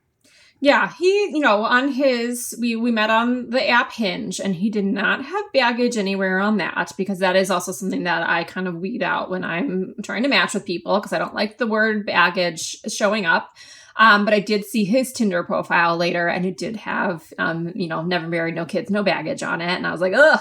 Yeah, 0.63 0.93
he, 0.93 1.32
you 1.34 1.39
know, 1.39 1.65
on 1.65 1.91
his 1.91 2.56
we 2.60 2.76
we 2.76 2.91
met 2.91 3.10
on 3.10 3.50
the 3.50 3.67
app 3.67 3.91
Hinge 3.91 4.39
and 4.39 4.56
he 4.56 4.69
did 4.69 4.86
not 4.86 5.26
have 5.26 5.52
baggage 5.54 5.97
anywhere 5.97 6.38
on 6.38 6.58
that 6.58 6.91
because 6.95 7.17
that 7.17 7.36
is 7.36 7.50
also 7.50 7.71
something 7.71 8.04
that 8.04 8.30
I 8.30 8.43
kind 8.43 8.67
of 8.67 8.76
weed 8.76 9.02
out 9.02 9.32
when 9.32 9.43
I'm 9.43 9.95
trying 10.04 10.21
to 10.21 10.30
match 10.30 10.54
with 10.54 10.67
people 10.67 11.00
because 11.00 11.13
I 11.13 11.17
don't 11.17 11.34
like 11.34 11.58
the 11.58 11.65
word 11.65 12.06
baggage 12.06 12.80
showing 12.88 13.26
up. 13.26 13.56
Um, 13.95 14.24
but 14.24 14.36
I 14.36 14.39
did 14.39 14.63
see 14.63 14.84
his 14.86 15.12
Tinder 15.12 15.43
profile 15.43 15.97
later 15.97 16.28
and 16.28 16.45
it 16.45 16.58
did 16.58 16.76
have 16.78 17.34
um, 17.39 17.71
you 17.76 17.88
know, 17.88 18.04
never 18.04 18.28
married, 18.28 18.54
no 18.54 18.65
kids, 18.65 18.91
no 18.91 19.02
baggage 19.02 19.41
on 19.41 19.62
it 19.62 19.69
and 19.69 19.88
I 19.88 19.91
was 19.91 20.00
like, 20.02 20.13
"Ugh." 20.13 20.39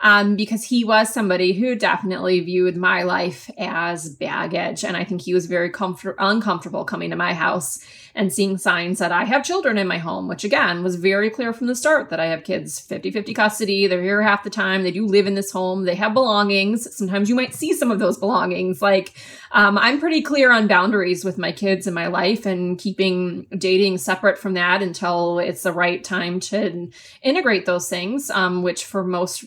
Um, 0.00 0.36
because 0.36 0.64
he 0.64 0.84
was 0.84 1.12
somebody 1.12 1.52
who 1.52 1.74
definitely 1.74 2.40
viewed 2.40 2.76
my 2.76 3.02
life 3.02 3.50
as 3.58 4.08
baggage. 4.08 4.84
And 4.84 4.96
I 4.96 5.04
think 5.04 5.22
he 5.22 5.34
was 5.34 5.46
very 5.46 5.70
comfort- 5.70 6.16
uncomfortable 6.18 6.84
coming 6.84 7.10
to 7.10 7.16
my 7.16 7.34
house 7.34 7.84
and 8.14 8.32
seeing 8.32 8.58
signs 8.58 8.98
that 8.98 9.12
I 9.12 9.24
have 9.24 9.44
children 9.44 9.78
in 9.78 9.86
my 9.86 9.98
home, 9.98 10.28
which 10.28 10.44
again 10.44 10.82
was 10.82 10.96
very 10.96 11.30
clear 11.30 11.52
from 11.52 11.66
the 11.68 11.74
start 11.74 12.10
that 12.10 12.20
I 12.20 12.26
have 12.26 12.42
kids 12.42 12.80
50 12.80 13.10
50 13.10 13.34
custody. 13.34 13.86
They're 13.86 14.02
here 14.02 14.22
half 14.22 14.44
the 14.44 14.50
time. 14.50 14.82
They 14.82 14.90
do 14.90 15.06
live 15.06 15.26
in 15.26 15.34
this 15.34 15.52
home. 15.52 15.84
They 15.84 15.94
have 15.94 16.14
belongings. 16.14 16.94
Sometimes 16.96 17.28
you 17.28 17.34
might 17.34 17.54
see 17.54 17.72
some 17.72 17.90
of 17.90 17.98
those 17.98 18.18
belongings. 18.18 18.82
Like, 18.82 19.14
um, 19.52 19.78
I'm 19.78 20.00
pretty 20.00 20.22
clear 20.22 20.52
on 20.52 20.66
boundaries 20.66 21.24
with 21.24 21.38
my 21.38 21.52
kids 21.52 21.86
in 21.86 21.94
my 21.94 22.08
life 22.08 22.46
and 22.46 22.78
keeping 22.78 23.46
dating 23.56 23.98
separate 23.98 24.38
from 24.38 24.54
that 24.54 24.82
until 24.82 25.38
it's 25.38 25.62
the 25.62 25.72
right 25.72 26.02
time 26.02 26.40
to 26.40 26.90
integrate 27.22 27.66
those 27.66 27.88
things, 27.88 28.30
um, 28.30 28.62
which 28.62 28.84
for 28.84 29.04
most 29.04 29.44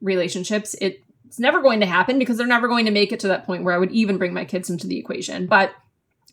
relationships, 0.00 0.74
it, 0.80 1.02
it's 1.26 1.38
never 1.38 1.60
going 1.60 1.80
to 1.80 1.86
happen 1.86 2.18
because 2.18 2.36
they're 2.36 2.46
never 2.46 2.68
going 2.68 2.86
to 2.86 2.90
make 2.90 3.12
it 3.12 3.20
to 3.20 3.28
that 3.28 3.44
point 3.46 3.64
where 3.64 3.74
I 3.74 3.78
would 3.78 3.92
even 3.92 4.18
bring 4.18 4.32
my 4.32 4.44
kids 4.44 4.70
into 4.70 4.86
the 4.86 4.98
equation. 4.98 5.46
But 5.46 5.72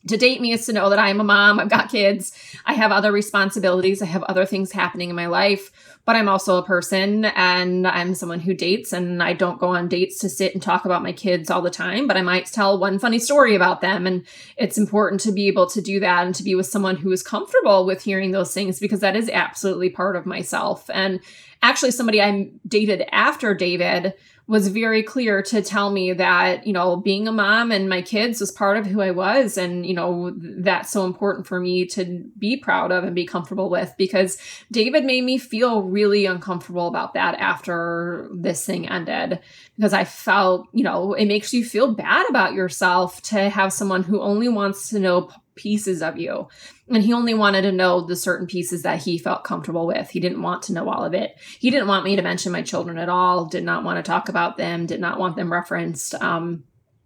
to 0.07 0.17
date 0.17 0.41
me 0.41 0.51
is 0.51 0.65
to 0.65 0.73
know 0.73 0.89
that 0.89 0.99
I 0.99 1.09
am 1.09 1.21
a 1.21 1.23
mom, 1.23 1.59
I've 1.59 1.69
got 1.69 1.89
kids, 1.89 2.37
I 2.65 2.73
have 2.73 2.91
other 2.91 3.11
responsibilities, 3.11 4.01
I 4.01 4.05
have 4.05 4.23
other 4.23 4.45
things 4.45 4.71
happening 4.71 5.09
in 5.09 5.15
my 5.15 5.27
life, 5.27 5.71
but 6.05 6.17
I'm 6.17 6.27
also 6.27 6.57
a 6.57 6.65
person 6.65 7.25
and 7.25 7.87
I'm 7.87 8.13
someone 8.13 8.41
who 8.41 8.53
dates 8.53 8.91
and 8.91 9.23
I 9.23 9.31
don't 9.31 9.59
go 9.59 9.69
on 9.69 9.87
dates 9.87 10.19
to 10.19 10.29
sit 10.29 10.53
and 10.53 10.61
talk 10.61 10.83
about 10.83 11.03
my 11.03 11.13
kids 11.13 11.49
all 11.49 11.61
the 11.61 11.69
time, 11.69 12.07
but 12.07 12.17
I 12.17 12.21
might 12.21 12.47
tell 12.47 12.77
one 12.77 12.99
funny 12.99 13.19
story 13.19 13.55
about 13.55 13.79
them 13.79 14.05
and 14.05 14.25
it's 14.57 14.77
important 14.77 15.21
to 15.21 15.31
be 15.31 15.47
able 15.47 15.69
to 15.69 15.81
do 15.81 16.01
that 16.01 16.25
and 16.25 16.35
to 16.35 16.43
be 16.43 16.55
with 16.55 16.67
someone 16.67 16.97
who 16.97 17.11
is 17.11 17.23
comfortable 17.23 17.85
with 17.85 18.03
hearing 18.03 18.31
those 18.31 18.53
things 18.53 18.79
because 18.79 18.99
that 18.99 19.15
is 19.15 19.29
absolutely 19.29 19.89
part 19.89 20.17
of 20.17 20.25
myself. 20.25 20.89
And 20.93 21.21
actually 21.61 21.91
somebody 21.91 22.21
I 22.21 22.49
dated 22.67 23.05
after 23.13 23.53
David 23.53 24.13
was 24.45 24.67
very 24.67 25.01
clear 25.01 25.41
to 25.41 25.61
tell 25.61 25.89
me 25.89 26.11
that, 26.11 26.67
you 26.67 26.73
know, 26.73 26.97
being 26.97 27.27
a 27.27 27.31
mom 27.31 27.71
and 27.71 27.87
my 27.87 28.01
kids 28.01 28.41
was 28.41 28.51
part 28.51 28.77
of 28.77 28.85
who 28.85 29.01
I 29.01 29.11
was. 29.11 29.57
And, 29.57 29.85
you 29.85 29.93
know, 29.93 30.33
that's 30.35 30.91
so 30.91 31.05
important 31.05 31.47
for 31.47 31.61
me 31.61 31.85
to 31.87 32.25
be 32.37 32.57
proud 32.57 32.91
of 32.91 33.05
and 33.05 33.15
be 33.15 33.25
comfortable 33.25 33.69
with 33.69 33.93
because 33.97 34.37
David 34.69 35.05
made 35.05 35.23
me 35.23 35.37
feel 35.37 35.83
really 35.83 36.25
uncomfortable 36.25 36.87
about 36.87 37.13
that 37.13 37.35
after 37.35 38.29
this 38.33 38.65
thing 38.65 38.89
ended. 38.89 39.39
Because 39.77 39.93
I 39.93 40.03
felt, 40.03 40.67
you 40.73 40.83
know, 40.83 41.13
it 41.13 41.25
makes 41.25 41.53
you 41.53 41.63
feel 41.63 41.93
bad 41.93 42.25
about 42.29 42.53
yourself 42.53 43.21
to 43.23 43.49
have 43.49 43.71
someone 43.71 44.03
who 44.03 44.21
only 44.21 44.49
wants 44.49 44.89
to 44.89 44.99
know 44.99 45.29
pieces 45.55 46.01
of 46.01 46.17
you. 46.17 46.47
And 46.89 47.03
he 47.03 47.13
only 47.13 47.33
wanted 47.33 47.63
to 47.63 47.71
know 47.71 48.01
the 48.01 48.15
certain 48.15 48.47
pieces 48.47 48.83
that 48.83 49.03
he 49.03 49.17
felt 49.17 49.43
comfortable 49.43 49.87
with. 49.87 50.09
He 50.09 50.19
didn't 50.19 50.41
want 50.41 50.63
to 50.63 50.73
know 50.73 50.89
all 50.89 51.03
of 51.03 51.13
it. 51.13 51.39
He 51.59 51.69
didn't 51.69 51.87
want 51.87 52.05
me 52.05 52.15
to 52.15 52.21
mention 52.21 52.51
my 52.51 52.61
children 52.61 52.97
at 52.97 53.09
all, 53.09 53.45
did 53.45 53.63
not 53.63 53.83
want 53.83 53.97
to 53.97 54.09
talk 54.09 54.29
about 54.29 54.57
them, 54.57 54.85
did 54.85 54.99
not 54.99 55.19
want 55.19 55.35
them 55.35 55.51
referenced. 55.51 56.15
Um, 56.15 56.63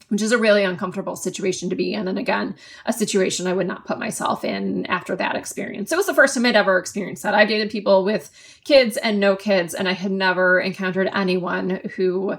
which 0.09 0.21
is 0.21 0.31
a 0.31 0.37
really 0.37 0.63
uncomfortable 0.63 1.15
situation 1.15 1.69
to 1.69 1.75
be 1.75 1.93
in. 1.93 2.07
And 2.07 2.17
again, 2.17 2.55
a 2.85 2.93
situation 2.93 3.45
I 3.45 3.53
would 3.53 3.67
not 3.67 3.85
put 3.85 3.99
myself 3.99 4.45
in 4.45 4.85
after 4.85 5.15
that 5.17 5.35
experience. 5.35 5.91
It 5.91 5.97
was 5.97 6.05
the 6.05 6.13
first 6.13 6.33
time 6.33 6.45
I'd 6.45 6.55
ever 6.55 6.77
experienced 6.77 7.23
that. 7.23 7.35
I've 7.35 7.49
dated 7.49 7.69
people 7.69 8.05
with 8.05 8.31
kids 8.63 8.95
and 8.97 9.19
no 9.19 9.35
kids, 9.35 9.73
and 9.73 9.87
I 9.87 9.93
had 9.93 10.11
never 10.11 10.59
encountered 10.59 11.09
anyone 11.13 11.81
who 11.95 12.37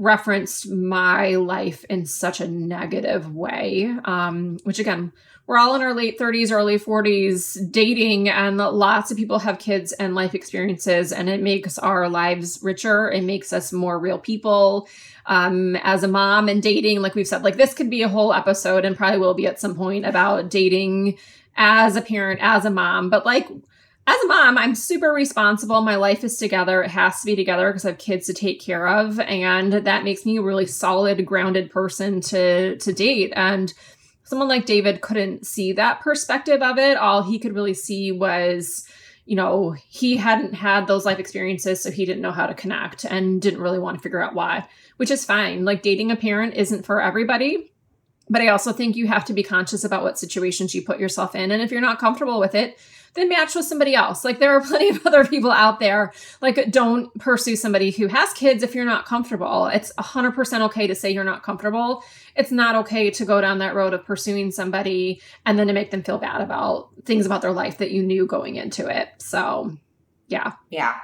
referenced 0.00 0.70
my 0.70 1.36
life 1.36 1.84
in 1.90 2.06
such 2.06 2.40
a 2.40 2.48
negative 2.48 3.34
way. 3.34 3.94
Um, 4.06 4.58
which 4.64 4.78
again 4.78 5.12
we're 5.46 5.58
all 5.58 5.74
in 5.74 5.82
our 5.82 5.92
late 5.92 6.18
30s 6.18 6.50
early 6.50 6.78
40s 6.78 7.70
dating 7.70 8.28
and 8.28 8.56
lots 8.56 9.10
of 9.10 9.18
people 9.18 9.40
have 9.40 9.58
kids 9.58 9.92
and 9.92 10.14
life 10.14 10.34
experiences 10.34 11.12
and 11.12 11.28
it 11.28 11.42
makes 11.42 11.76
our 11.78 12.08
lives 12.08 12.60
richer. 12.62 13.10
It 13.10 13.24
makes 13.24 13.52
us 13.52 13.72
more 13.72 13.98
real 13.98 14.18
people. 14.18 14.88
Um, 15.26 15.76
as 15.76 16.02
a 16.02 16.08
mom 16.08 16.48
and 16.48 16.62
dating 16.62 17.02
like 17.02 17.14
we've 17.14 17.28
said 17.28 17.42
like 17.42 17.56
this 17.56 17.74
could 17.74 17.90
be 17.90 18.02
a 18.02 18.08
whole 18.08 18.32
episode 18.32 18.86
and 18.86 18.96
probably 18.96 19.18
will 19.18 19.34
be 19.34 19.46
at 19.46 19.60
some 19.60 19.76
point 19.76 20.06
about 20.06 20.48
dating 20.48 21.18
as 21.56 21.94
a 21.94 22.00
parent 22.00 22.40
as 22.42 22.64
a 22.64 22.70
mom. 22.70 23.10
But 23.10 23.26
like 23.26 23.48
as 24.06 24.20
a 24.22 24.26
mom, 24.26 24.58
I'm 24.58 24.74
super 24.74 25.12
responsible. 25.12 25.82
My 25.82 25.96
life 25.96 26.24
is 26.24 26.36
together. 26.36 26.82
It 26.82 26.90
has 26.90 27.20
to 27.20 27.26
be 27.26 27.36
together 27.36 27.68
because 27.68 27.84
I 27.84 27.90
have 27.90 27.98
kids 27.98 28.26
to 28.26 28.34
take 28.34 28.60
care 28.60 28.88
of. 28.88 29.20
And 29.20 29.72
that 29.72 30.04
makes 30.04 30.26
me 30.26 30.38
a 30.38 30.42
really 30.42 30.66
solid, 30.66 31.24
grounded 31.24 31.70
person 31.70 32.20
to 32.22 32.76
to 32.76 32.92
date. 32.92 33.32
And 33.36 33.72
someone 34.24 34.48
like 34.48 34.64
David 34.64 35.00
couldn't 35.00 35.46
see 35.46 35.72
that 35.72 36.00
perspective 36.00 36.62
of 36.62 36.78
it. 36.78 36.96
All 36.96 37.22
he 37.22 37.38
could 37.38 37.54
really 37.54 37.74
see 37.74 38.10
was, 38.10 38.86
you 39.26 39.36
know, 39.36 39.76
he 39.88 40.16
hadn't 40.16 40.54
had 40.54 40.86
those 40.86 41.04
life 41.04 41.18
experiences, 41.18 41.82
so 41.82 41.90
he 41.90 42.06
didn't 42.06 42.22
know 42.22 42.32
how 42.32 42.46
to 42.46 42.54
connect 42.54 43.04
and 43.04 43.42
didn't 43.42 43.60
really 43.60 43.78
want 43.78 43.96
to 43.96 44.02
figure 44.02 44.22
out 44.22 44.34
why, 44.34 44.66
which 44.96 45.10
is 45.10 45.24
fine. 45.24 45.64
Like 45.64 45.82
dating 45.82 46.10
a 46.10 46.16
parent 46.16 46.54
isn't 46.54 46.86
for 46.86 47.00
everybody. 47.00 47.72
But 48.28 48.42
I 48.42 48.48
also 48.48 48.72
think 48.72 48.94
you 48.94 49.08
have 49.08 49.24
to 49.24 49.32
be 49.32 49.42
conscious 49.42 49.82
about 49.82 50.04
what 50.04 50.16
situations 50.16 50.74
you 50.74 50.82
put 50.82 51.00
yourself 51.00 51.34
in. 51.34 51.50
And 51.50 51.60
if 51.60 51.72
you're 51.72 51.80
not 51.80 51.98
comfortable 51.98 52.38
with 52.38 52.54
it, 52.54 52.78
then 53.14 53.28
match 53.28 53.54
with 53.54 53.64
somebody 53.64 53.94
else. 53.94 54.24
Like 54.24 54.38
there 54.38 54.52
are 54.56 54.60
plenty 54.60 54.90
of 54.90 55.00
other 55.06 55.24
people 55.24 55.50
out 55.50 55.80
there. 55.80 56.12
Like 56.40 56.70
don't 56.70 57.12
pursue 57.18 57.56
somebody 57.56 57.90
who 57.90 58.06
has 58.06 58.32
kids 58.32 58.62
if 58.62 58.74
you're 58.74 58.84
not 58.84 59.04
comfortable. 59.06 59.66
It's 59.66 59.92
100% 59.98 60.60
okay 60.62 60.86
to 60.86 60.94
say 60.94 61.10
you're 61.10 61.24
not 61.24 61.42
comfortable. 61.42 62.04
It's 62.36 62.50
not 62.52 62.74
okay 62.76 63.10
to 63.10 63.24
go 63.24 63.40
down 63.40 63.58
that 63.58 63.74
road 63.74 63.94
of 63.94 64.04
pursuing 64.04 64.50
somebody 64.50 65.20
and 65.44 65.58
then 65.58 65.66
to 65.66 65.72
make 65.72 65.90
them 65.90 66.02
feel 66.02 66.18
bad 66.18 66.40
about 66.40 66.88
things 67.04 67.26
about 67.26 67.42
their 67.42 67.52
life 67.52 67.78
that 67.78 67.90
you 67.90 68.02
knew 68.02 68.26
going 68.26 68.56
into 68.56 68.86
it. 68.86 69.08
So, 69.18 69.76
yeah. 70.28 70.52
Yeah. 70.70 70.96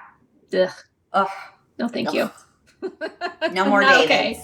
Ugh. 0.54 0.70
Ugh. 1.12 1.28
No, 1.78 1.88
thank 1.88 2.08
Ugh. 2.08 2.14
you. 2.14 2.30
No 3.52 3.64
more 3.68 3.80
Davids. 3.80 4.04
okay. 4.04 4.40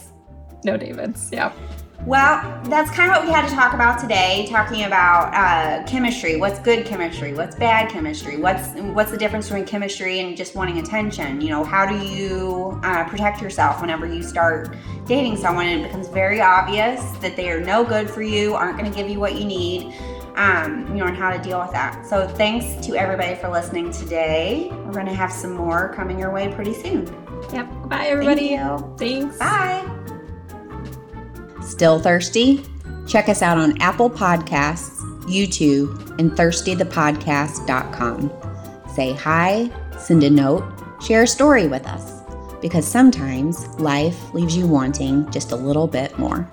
No 0.64 0.77
Davids. 0.77 1.31
Yeah. 1.33 1.53
Well, 2.04 2.60
that's 2.64 2.90
kind 2.90 3.12
of 3.12 3.18
what 3.18 3.26
we 3.26 3.32
had 3.32 3.48
to 3.48 3.54
talk 3.54 3.74
about 3.74 4.00
today. 4.00 4.46
Talking 4.50 4.84
about 4.84 5.32
uh, 5.34 5.86
chemistry. 5.86 6.36
What's 6.36 6.58
good 6.58 6.84
chemistry? 6.84 7.32
What's 7.32 7.54
bad 7.54 7.90
chemistry? 7.90 8.38
What's 8.38 8.70
what's 8.92 9.12
the 9.12 9.16
difference 9.16 9.46
between 9.46 9.66
chemistry 9.66 10.18
and 10.18 10.36
just 10.36 10.56
wanting 10.56 10.78
attention? 10.78 11.40
You 11.40 11.50
know, 11.50 11.64
how 11.64 11.86
do 11.86 12.04
you 12.04 12.80
uh, 12.82 13.04
protect 13.04 13.40
yourself 13.40 13.80
whenever 13.80 14.06
you 14.06 14.22
start 14.22 14.76
dating 15.06 15.36
someone 15.36 15.66
and 15.66 15.80
it 15.80 15.84
becomes 15.84 16.08
very 16.08 16.40
obvious 16.40 17.00
that 17.18 17.36
they 17.36 17.50
are 17.50 17.60
no 17.60 17.84
good 17.84 18.10
for 18.10 18.22
you, 18.22 18.54
aren't 18.54 18.78
going 18.78 18.90
to 18.90 18.96
give 18.96 19.08
you 19.08 19.20
what 19.20 19.36
you 19.38 19.44
need? 19.44 19.94
Um, 20.34 20.86
you 20.88 20.94
know, 20.94 21.06
and 21.06 21.16
how 21.16 21.30
to 21.30 21.38
deal 21.42 21.60
with 21.60 21.72
that. 21.72 22.06
So, 22.06 22.26
thanks 22.26 22.84
to 22.86 22.96
everybody 22.96 23.34
for 23.34 23.50
listening 23.50 23.92
today. 23.92 24.68
We're 24.70 24.92
going 24.92 25.06
to 25.06 25.14
have 25.14 25.30
some 25.30 25.52
more 25.52 25.92
coming 25.94 26.18
your 26.18 26.32
way 26.32 26.50
pretty 26.54 26.72
soon. 26.72 27.06
Yep. 27.52 27.88
Bye, 27.88 28.06
everybody. 28.06 28.56
Thank 28.56 28.80
you. 28.80 28.96
Thanks. 28.96 29.38
Bye. 29.38 30.01
Still 31.72 31.98
thirsty? 31.98 32.62
Check 33.08 33.30
us 33.30 33.40
out 33.40 33.56
on 33.56 33.80
Apple 33.80 34.11
Podcasts, 34.11 35.00
YouTube, 35.22 36.18
and 36.18 36.30
thirstythepodcast.com. 36.32 38.30
Say 38.94 39.14
hi, 39.14 39.70
send 39.98 40.22
a 40.22 40.28
note, 40.28 40.70
share 41.02 41.22
a 41.22 41.26
story 41.26 41.68
with 41.68 41.87
us, 41.87 42.20
because 42.61 42.87
sometimes 42.87 43.66
life 43.80 44.35
leaves 44.35 44.54
you 44.54 44.66
wanting 44.66 45.30
just 45.30 45.52
a 45.52 45.56
little 45.56 45.87
bit 45.87 46.18
more. 46.18 46.46